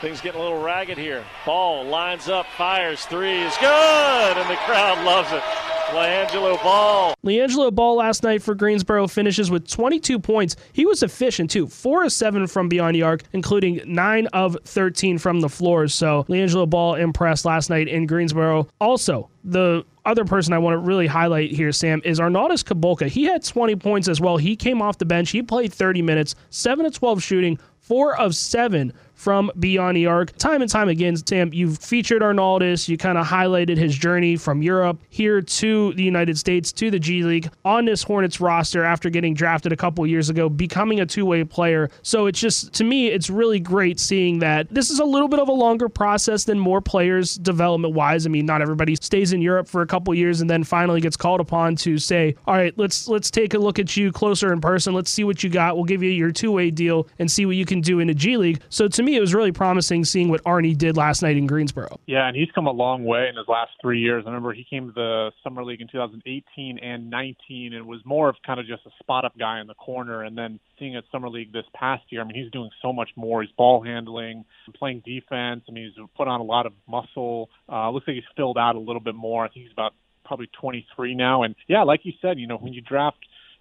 Things 0.00 0.20
getting 0.20 0.40
a 0.40 0.44
little 0.44 0.62
ragged 0.62 0.96
here. 0.96 1.24
Ball 1.44 1.84
lines 1.84 2.28
up, 2.28 2.46
fires, 2.56 3.04
three 3.06 3.40
is 3.40 3.56
good, 3.56 4.36
and 4.36 4.48
the 4.48 4.54
crowd 4.64 5.04
loves 5.04 5.32
it. 5.32 5.42
LiAngelo 5.88 6.62
Ball. 6.62 7.14
LiAngelo 7.24 7.74
Ball 7.74 7.96
last 7.96 8.22
night 8.22 8.40
for 8.40 8.54
Greensboro 8.54 9.08
finishes 9.08 9.50
with 9.50 9.66
22 9.68 10.20
points. 10.20 10.54
He 10.72 10.86
was 10.86 11.02
efficient 11.02 11.50
too, 11.50 11.66
four 11.66 12.04
of 12.04 12.12
seven 12.12 12.46
from 12.46 12.68
beyond 12.68 12.94
the 12.94 13.02
arc, 13.02 13.22
including 13.32 13.80
nine 13.86 14.28
of 14.28 14.56
13 14.64 15.18
from 15.18 15.40
the 15.40 15.48
floor. 15.48 15.88
So 15.88 16.24
LiAngelo 16.28 16.70
Ball 16.70 16.94
impressed 16.94 17.44
last 17.44 17.68
night 17.68 17.88
in 17.88 18.06
Greensboro. 18.06 18.68
Also, 18.80 19.30
the 19.42 19.84
other 20.04 20.24
person 20.24 20.52
I 20.52 20.58
want 20.58 20.74
to 20.74 20.78
really 20.78 21.08
highlight 21.08 21.50
here, 21.50 21.72
Sam, 21.72 22.02
is 22.04 22.20
Arnoldas 22.20 22.62
Kulboka. 22.62 23.08
He 23.08 23.24
had 23.24 23.42
20 23.42 23.74
points 23.76 24.06
as 24.06 24.20
well. 24.20 24.36
He 24.36 24.54
came 24.54 24.80
off 24.80 24.98
the 24.98 25.04
bench. 25.06 25.30
He 25.30 25.42
played 25.42 25.72
30 25.72 26.02
minutes, 26.02 26.34
7 26.50 26.86
of 26.86 26.94
12 26.94 27.20
shooting, 27.22 27.58
4 27.80 28.18
of 28.18 28.34
7 28.34 28.92
from 29.18 29.50
Beyond 29.58 29.96
the 29.96 30.06
Arc. 30.06 30.36
Time 30.36 30.62
and 30.62 30.70
time 30.70 30.88
again, 30.88 31.16
Sam, 31.16 31.52
you've 31.52 31.78
featured 31.78 32.22
Arnoldas. 32.22 32.88
You 32.88 32.96
kind 32.96 33.18
of 33.18 33.26
highlighted 33.26 33.76
his 33.76 33.96
journey 33.96 34.36
from 34.36 34.62
Europe 34.62 35.00
here 35.10 35.42
to 35.42 35.92
the 35.94 36.04
United 36.04 36.38
States 36.38 36.70
to 36.72 36.88
the 36.88 37.00
G 37.00 37.24
League 37.24 37.50
on 37.64 37.84
this 37.84 38.04
Hornets 38.04 38.40
roster 38.40 38.84
after 38.84 39.10
getting 39.10 39.34
drafted 39.34 39.72
a 39.72 39.76
couple 39.76 40.06
years 40.06 40.30
ago, 40.30 40.48
becoming 40.48 41.00
a 41.00 41.06
two 41.06 41.26
way 41.26 41.42
player. 41.42 41.90
So 42.02 42.26
it's 42.26 42.38
just, 42.38 42.72
to 42.74 42.84
me, 42.84 43.08
it's 43.08 43.28
really 43.28 43.58
great 43.58 43.98
seeing 43.98 44.38
that 44.38 44.68
this 44.70 44.88
is 44.88 45.00
a 45.00 45.04
little 45.04 45.26
bit 45.26 45.40
of 45.40 45.48
a 45.48 45.52
longer 45.52 45.88
process 45.88 46.44
than 46.44 46.58
more 46.58 46.80
players 46.80 47.34
development 47.34 47.94
wise. 47.94 48.24
I 48.24 48.28
mean, 48.28 48.46
not 48.46 48.62
everybody 48.62 48.94
stays 48.94 49.32
in 49.32 49.42
Europe 49.42 49.66
for 49.66 49.82
a 49.82 49.86
couple 49.86 50.14
years 50.14 50.40
and 50.40 50.48
then 50.48 50.62
finally 50.62 51.00
gets 51.00 51.16
called 51.16 51.40
upon 51.40 51.74
to 51.76 51.98
say, 51.98 52.36
all 52.46 52.54
right, 52.54 52.72
let's 52.78 53.08
let's 53.08 53.32
take 53.32 53.54
a 53.54 53.58
look 53.58 53.80
at 53.80 53.96
you 53.96 54.12
closer 54.12 54.52
in 54.52 54.60
person. 54.60 54.94
Let's 54.94 55.10
see 55.10 55.24
what 55.24 55.42
you 55.42 55.50
got. 55.50 55.74
We'll 55.74 55.86
give 55.86 56.04
you 56.04 56.10
your 56.10 56.30
two 56.30 56.52
way 56.52 56.70
deal 56.70 57.08
and 57.18 57.28
see 57.28 57.46
what 57.46 57.56
you 57.56 57.64
can 57.64 57.80
do 57.80 57.98
in 57.98 58.06
the 58.06 58.14
G 58.14 58.36
League. 58.36 58.62
So 58.68 58.86
to 58.86 59.02
me, 59.02 59.07
me, 59.08 59.16
it 59.16 59.20
was 59.20 59.34
really 59.34 59.52
promising 59.52 60.04
seeing 60.04 60.28
what 60.28 60.42
Arnie 60.44 60.76
did 60.76 60.96
last 60.96 61.22
night 61.22 61.36
in 61.36 61.46
Greensboro. 61.46 61.98
Yeah, 62.06 62.28
and 62.28 62.36
he's 62.36 62.50
come 62.54 62.66
a 62.66 62.72
long 62.72 63.04
way 63.04 63.28
in 63.28 63.36
his 63.36 63.46
last 63.48 63.72
three 63.80 64.00
years. 64.00 64.24
I 64.26 64.30
remember 64.30 64.52
he 64.52 64.66
came 64.68 64.86
to 64.88 64.92
the 64.92 65.30
Summer 65.42 65.64
League 65.64 65.80
in 65.80 65.88
2018 65.88 66.78
and 66.78 67.10
19 67.10 67.74
and 67.74 67.86
was 67.86 68.00
more 68.04 68.28
of 68.28 68.36
kind 68.46 68.60
of 68.60 68.66
just 68.66 68.86
a 68.86 68.90
spot 69.00 69.24
up 69.24 69.36
guy 69.38 69.60
in 69.60 69.66
the 69.66 69.74
corner. 69.74 70.22
And 70.22 70.36
then 70.36 70.60
seeing 70.78 70.96
at 70.96 71.04
Summer 71.10 71.28
League 71.28 71.52
this 71.52 71.64
past 71.74 72.04
year, 72.10 72.20
I 72.20 72.24
mean, 72.24 72.40
he's 72.40 72.52
doing 72.52 72.70
so 72.82 72.92
much 72.92 73.10
more. 73.16 73.42
He's 73.42 73.52
ball 73.56 73.82
handling, 73.82 74.44
playing 74.74 75.02
defense. 75.04 75.64
I 75.68 75.72
mean, 75.72 75.92
he's 75.94 76.04
put 76.16 76.28
on 76.28 76.40
a 76.40 76.44
lot 76.44 76.66
of 76.66 76.72
muscle. 76.86 77.50
Uh, 77.68 77.90
looks 77.90 78.06
like 78.06 78.14
he's 78.14 78.24
filled 78.36 78.58
out 78.58 78.76
a 78.76 78.80
little 78.80 79.00
bit 79.00 79.14
more. 79.14 79.44
I 79.44 79.48
think 79.48 79.64
he's 79.66 79.72
about 79.72 79.94
probably 80.24 80.48
23 80.60 81.14
now. 81.14 81.42
And 81.42 81.54
yeah, 81.66 81.82
like 81.82 82.00
you 82.04 82.12
said, 82.20 82.38
you 82.38 82.46
know, 82.46 82.58
when 82.58 82.74
you 82.74 82.82
draft 82.82 83.18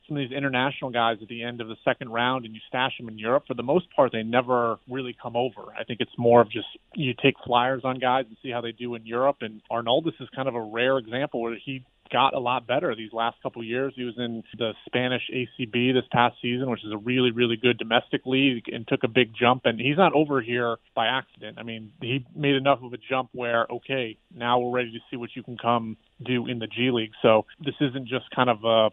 some 0.07 0.17
of 0.17 0.27
these 0.27 0.35
international 0.35 0.91
guys 0.91 1.17
at 1.21 1.27
the 1.27 1.43
end 1.43 1.61
of 1.61 1.67
the 1.67 1.75
second 1.83 2.09
round 2.09 2.45
and 2.45 2.53
you 2.53 2.61
stash 2.67 2.97
them 2.97 3.09
in 3.09 3.17
Europe, 3.17 3.43
for 3.47 3.53
the 3.53 3.63
most 3.63 3.87
part, 3.95 4.11
they 4.11 4.23
never 4.23 4.77
really 4.89 5.15
come 5.21 5.35
over. 5.35 5.73
I 5.77 5.83
think 5.83 5.99
it's 5.99 6.17
more 6.17 6.41
of 6.41 6.51
just 6.51 6.67
you 6.95 7.13
take 7.21 7.35
flyers 7.45 7.81
on 7.83 7.99
guys 7.99 8.25
and 8.27 8.37
see 8.41 8.51
how 8.51 8.61
they 8.61 8.71
do 8.71 8.95
in 8.95 9.05
Europe. 9.05 9.37
And 9.41 9.61
Arnoldas 9.71 10.19
is 10.19 10.29
kind 10.35 10.47
of 10.47 10.55
a 10.55 10.61
rare 10.61 10.97
example 10.97 11.41
where 11.41 11.57
he 11.63 11.83
got 12.11 12.33
a 12.33 12.39
lot 12.39 12.65
better 12.65 12.95
these 12.95 13.11
last 13.11 13.37
couple 13.43 13.61
of 13.61 13.67
years. 13.67 13.93
He 13.95 14.03
was 14.03 14.15
in 14.17 14.43
the 14.57 14.73
Spanish 14.85 15.23
ACB 15.33 15.93
this 15.93 16.05
past 16.11 16.35
season, 16.41 16.69
which 16.69 16.83
is 16.83 16.91
a 16.91 16.97
really, 16.97 17.31
really 17.31 17.57
good 17.57 17.77
domestic 17.77 18.21
league, 18.25 18.63
and 18.67 18.87
took 18.87 19.03
a 19.03 19.07
big 19.07 19.33
jump. 19.37 19.63
And 19.65 19.79
he's 19.79 19.97
not 19.97 20.13
over 20.13 20.41
here 20.41 20.77
by 20.95 21.07
accident. 21.07 21.57
I 21.59 21.63
mean, 21.63 21.91
he 22.01 22.25
made 22.35 22.55
enough 22.55 22.79
of 22.81 22.93
a 22.93 22.97
jump 22.97 23.29
where, 23.33 23.67
okay, 23.69 24.17
now 24.33 24.59
we're 24.59 24.75
ready 24.75 24.91
to 24.91 24.99
see 25.09 25.17
what 25.17 25.31
you 25.35 25.43
can 25.43 25.57
come 25.57 25.97
do 26.23 26.47
in 26.47 26.59
the 26.59 26.67
G 26.67 26.91
League. 26.91 27.11
So 27.21 27.45
this 27.59 27.75
isn't 27.81 28.07
just 28.07 28.25
kind 28.35 28.49
of 28.49 28.63
a 28.63 28.89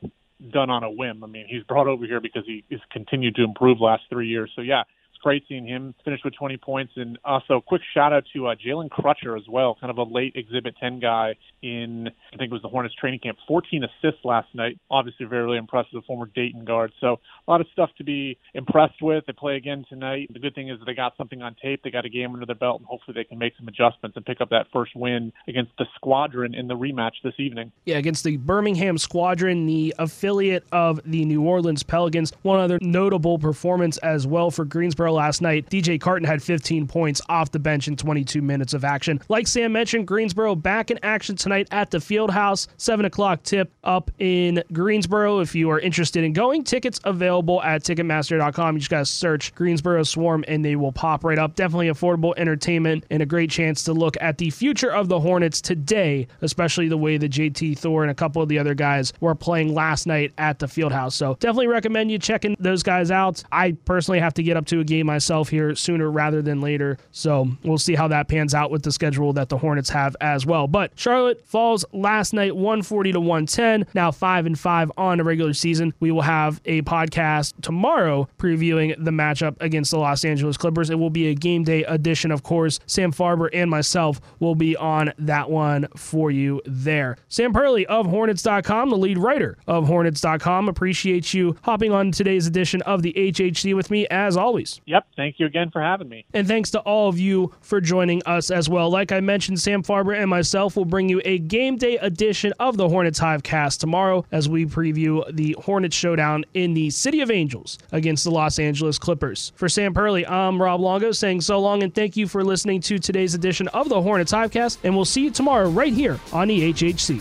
done 0.52 0.70
on 0.70 0.84
a 0.84 0.90
whim. 0.90 1.24
I 1.24 1.26
mean, 1.26 1.46
he's 1.48 1.62
brought 1.64 1.86
over 1.86 2.04
here 2.06 2.20
because 2.20 2.44
he 2.46 2.64
has 2.70 2.80
continued 2.90 3.34
to 3.36 3.44
improve 3.44 3.80
last 3.80 4.04
three 4.10 4.28
years. 4.28 4.50
So 4.54 4.62
yeah, 4.62 4.84
great 5.24 5.42
seeing 5.48 5.66
him 5.66 5.94
finish 6.04 6.20
with 6.22 6.34
20 6.34 6.58
points. 6.58 6.92
And 6.96 7.18
also, 7.24 7.62
quick 7.66 7.80
shout 7.94 8.12
out 8.12 8.24
to 8.34 8.46
uh, 8.48 8.54
Jalen 8.54 8.90
Crutcher 8.90 9.36
as 9.36 9.48
well, 9.48 9.76
kind 9.80 9.90
of 9.90 9.96
a 9.96 10.02
late 10.02 10.34
Exhibit 10.36 10.76
10 10.78 11.00
guy 11.00 11.34
in, 11.62 12.08
I 12.32 12.36
think 12.36 12.50
it 12.50 12.52
was 12.52 12.60
the 12.60 12.68
Hornets 12.68 12.94
training 12.94 13.20
camp. 13.20 13.38
14 13.48 13.84
assists 13.84 14.22
last 14.22 14.48
night. 14.54 14.78
Obviously, 14.90 15.24
very, 15.24 15.44
really 15.44 15.56
impressive, 15.56 16.04
former 16.06 16.26
Dayton 16.26 16.66
guard. 16.66 16.92
So, 17.00 17.20
a 17.48 17.50
lot 17.50 17.62
of 17.62 17.66
stuff 17.72 17.88
to 17.98 18.04
be 18.04 18.38
impressed 18.52 19.00
with. 19.00 19.24
They 19.26 19.32
play 19.32 19.56
again 19.56 19.86
tonight. 19.88 20.30
The 20.30 20.38
good 20.38 20.54
thing 20.54 20.68
is 20.68 20.78
they 20.86 20.94
got 20.94 21.16
something 21.16 21.40
on 21.40 21.56
tape. 21.60 21.80
They 21.82 21.90
got 21.90 22.04
a 22.04 22.10
game 22.10 22.34
under 22.34 22.44
their 22.44 22.54
belt, 22.54 22.80
and 22.80 22.86
hopefully 22.86 23.14
they 23.14 23.24
can 23.24 23.38
make 23.38 23.54
some 23.56 23.66
adjustments 23.66 24.16
and 24.18 24.26
pick 24.26 24.42
up 24.42 24.50
that 24.50 24.66
first 24.74 24.94
win 24.94 25.32
against 25.48 25.72
the 25.78 25.86
Squadron 25.94 26.54
in 26.54 26.68
the 26.68 26.74
rematch 26.74 27.14
this 27.24 27.34
evening. 27.38 27.72
Yeah, 27.86 27.96
against 27.96 28.24
the 28.24 28.36
Birmingham 28.36 28.98
Squadron, 28.98 29.64
the 29.64 29.94
affiliate 29.98 30.66
of 30.70 31.00
the 31.06 31.24
New 31.24 31.42
Orleans 31.42 31.82
Pelicans. 31.82 32.30
One 32.42 32.60
other 32.60 32.78
notable 32.82 33.38
performance 33.38 33.96
as 33.98 34.26
well 34.26 34.50
for 34.50 34.66
Greensboro 34.66 35.13
last 35.14 35.40
night. 35.40 35.68
DJ 35.70 36.00
Carton 36.00 36.26
had 36.26 36.42
15 36.42 36.86
points 36.86 37.20
off 37.28 37.50
the 37.50 37.58
bench 37.58 37.88
in 37.88 37.96
22 37.96 38.42
minutes 38.42 38.74
of 38.74 38.84
action. 38.84 39.20
Like 39.28 39.46
Sam 39.46 39.72
mentioned, 39.72 40.06
Greensboro 40.06 40.54
back 40.54 40.90
in 40.90 40.98
action 41.02 41.36
tonight 41.36 41.68
at 41.70 41.90
the 41.90 41.98
Fieldhouse. 41.98 42.66
7 42.76 43.06
o'clock 43.06 43.42
tip 43.42 43.72
up 43.84 44.10
in 44.18 44.62
Greensboro. 44.72 45.40
If 45.40 45.54
you 45.54 45.70
are 45.70 45.80
interested 45.80 46.24
in 46.24 46.32
going, 46.32 46.64
tickets 46.64 47.00
available 47.04 47.62
at 47.62 47.82
Ticketmaster.com. 47.82 48.74
You 48.74 48.80
just 48.80 48.90
got 48.90 48.98
to 49.00 49.06
search 49.06 49.54
Greensboro 49.54 50.02
Swarm 50.02 50.44
and 50.48 50.64
they 50.64 50.76
will 50.76 50.92
pop 50.92 51.24
right 51.24 51.38
up. 51.38 51.54
Definitely 51.54 51.88
affordable 51.88 52.34
entertainment 52.36 53.04
and 53.10 53.22
a 53.22 53.26
great 53.26 53.50
chance 53.50 53.84
to 53.84 53.92
look 53.92 54.16
at 54.20 54.38
the 54.38 54.50
future 54.50 54.92
of 54.92 55.08
the 55.08 55.20
Hornets 55.20 55.60
today, 55.60 56.26
especially 56.42 56.88
the 56.88 56.96
way 56.96 57.16
that 57.16 57.30
JT 57.30 57.78
Thor 57.78 58.02
and 58.02 58.10
a 58.10 58.14
couple 58.14 58.42
of 58.42 58.48
the 58.48 58.58
other 58.58 58.74
guys 58.74 59.12
were 59.20 59.34
playing 59.34 59.74
last 59.74 60.06
night 60.06 60.32
at 60.38 60.58
the 60.58 60.66
Fieldhouse. 60.66 61.12
So 61.12 61.36
definitely 61.40 61.68
recommend 61.68 62.10
you 62.10 62.18
checking 62.18 62.56
those 62.58 62.82
guys 62.82 63.10
out. 63.10 63.42
I 63.52 63.72
personally 63.84 64.20
have 64.20 64.34
to 64.34 64.42
get 64.42 64.56
up 64.56 64.66
to 64.66 64.80
a 64.80 64.84
game 64.84 65.03
myself 65.04 65.48
here 65.48 65.74
sooner 65.74 66.10
rather 66.10 66.42
than 66.42 66.60
later. 66.60 66.98
So 67.12 67.48
we'll 67.62 67.78
see 67.78 67.94
how 67.94 68.08
that 68.08 68.28
pans 68.28 68.54
out 68.54 68.70
with 68.70 68.82
the 68.82 68.92
schedule 68.92 69.32
that 69.34 69.48
the 69.48 69.58
Hornets 69.58 69.90
have 69.90 70.16
as 70.20 70.46
well. 70.46 70.66
But 70.66 70.92
Charlotte 70.96 71.46
falls 71.46 71.84
last 71.92 72.32
night 72.32 72.54
140 72.54 73.12
to 73.12 73.20
110, 73.20 73.86
now 73.94 74.10
5 74.10 74.46
and 74.46 74.58
5 74.58 74.92
on 74.96 75.18
the 75.18 75.24
regular 75.24 75.52
season. 75.52 75.94
We 76.00 76.10
will 76.10 76.22
have 76.22 76.60
a 76.64 76.82
podcast 76.82 77.54
tomorrow 77.62 78.28
previewing 78.38 78.94
the 79.02 79.10
matchup 79.10 79.56
against 79.60 79.90
the 79.90 79.98
Los 79.98 80.24
Angeles 80.24 80.56
Clippers. 80.56 80.90
It 80.90 80.98
will 80.98 81.10
be 81.10 81.28
a 81.28 81.34
game 81.34 81.64
day 81.64 81.84
edition, 81.84 82.30
of 82.30 82.42
course. 82.42 82.80
Sam 82.86 83.12
Farber 83.12 83.48
and 83.52 83.70
myself 83.70 84.20
will 84.40 84.54
be 84.54 84.76
on 84.76 85.12
that 85.18 85.50
one 85.50 85.88
for 85.96 86.30
you 86.30 86.60
there. 86.64 87.16
Sam 87.28 87.52
Perley 87.52 87.84
of 87.86 88.06
Hornets.com, 88.06 88.90
the 88.90 88.96
lead 88.96 89.18
writer 89.18 89.58
of 89.66 89.86
Hornets.com. 89.86 90.68
Appreciate 90.68 91.34
you 91.34 91.56
hopping 91.62 91.92
on 91.92 92.12
today's 92.12 92.46
edition 92.46 92.82
of 92.82 93.02
the 93.02 93.12
HHC 93.14 93.74
with 93.74 93.90
me 93.90 94.06
as 94.08 94.36
always. 94.36 94.80
Yep. 94.94 95.06
Thank 95.16 95.40
you 95.40 95.46
again 95.46 95.70
for 95.72 95.82
having 95.82 96.08
me. 96.08 96.24
And 96.34 96.46
thanks 96.46 96.70
to 96.70 96.78
all 96.78 97.08
of 97.08 97.18
you 97.18 97.52
for 97.62 97.80
joining 97.80 98.22
us 98.26 98.52
as 98.52 98.68
well. 98.68 98.90
Like 98.90 99.10
I 99.10 99.18
mentioned, 99.18 99.58
Sam 99.58 99.82
Farber 99.82 100.16
and 100.16 100.30
myself 100.30 100.76
will 100.76 100.84
bring 100.84 101.08
you 101.08 101.20
a 101.24 101.40
game 101.40 101.76
day 101.76 101.96
edition 101.98 102.52
of 102.60 102.76
the 102.76 102.88
Hornets 102.88 103.18
Hivecast 103.18 103.80
tomorrow 103.80 104.24
as 104.30 104.48
we 104.48 104.66
preview 104.66 105.24
the 105.34 105.56
Hornets 105.58 105.96
showdown 105.96 106.44
in 106.54 106.74
the 106.74 106.90
City 106.90 107.22
of 107.22 107.30
Angels 107.32 107.76
against 107.90 108.22
the 108.22 108.30
Los 108.30 108.60
Angeles 108.60 108.96
Clippers. 108.96 109.50
For 109.56 109.68
Sam 109.68 109.92
Perley, 109.92 110.24
I'm 110.30 110.62
Rob 110.62 110.80
Longo 110.80 111.10
saying 111.10 111.40
so 111.40 111.58
long 111.58 111.82
and 111.82 111.92
thank 111.92 112.16
you 112.16 112.28
for 112.28 112.44
listening 112.44 112.80
to 112.82 113.00
today's 113.00 113.34
edition 113.34 113.66
of 113.68 113.88
the 113.88 114.00
Hornets 114.00 114.30
Hivecast. 114.30 114.78
And 114.84 114.94
we'll 114.94 115.04
see 115.04 115.24
you 115.24 115.32
tomorrow 115.32 115.68
right 115.68 115.92
here 115.92 116.20
on 116.32 116.46
the 116.46 116.72
HHC. 116.72 117.20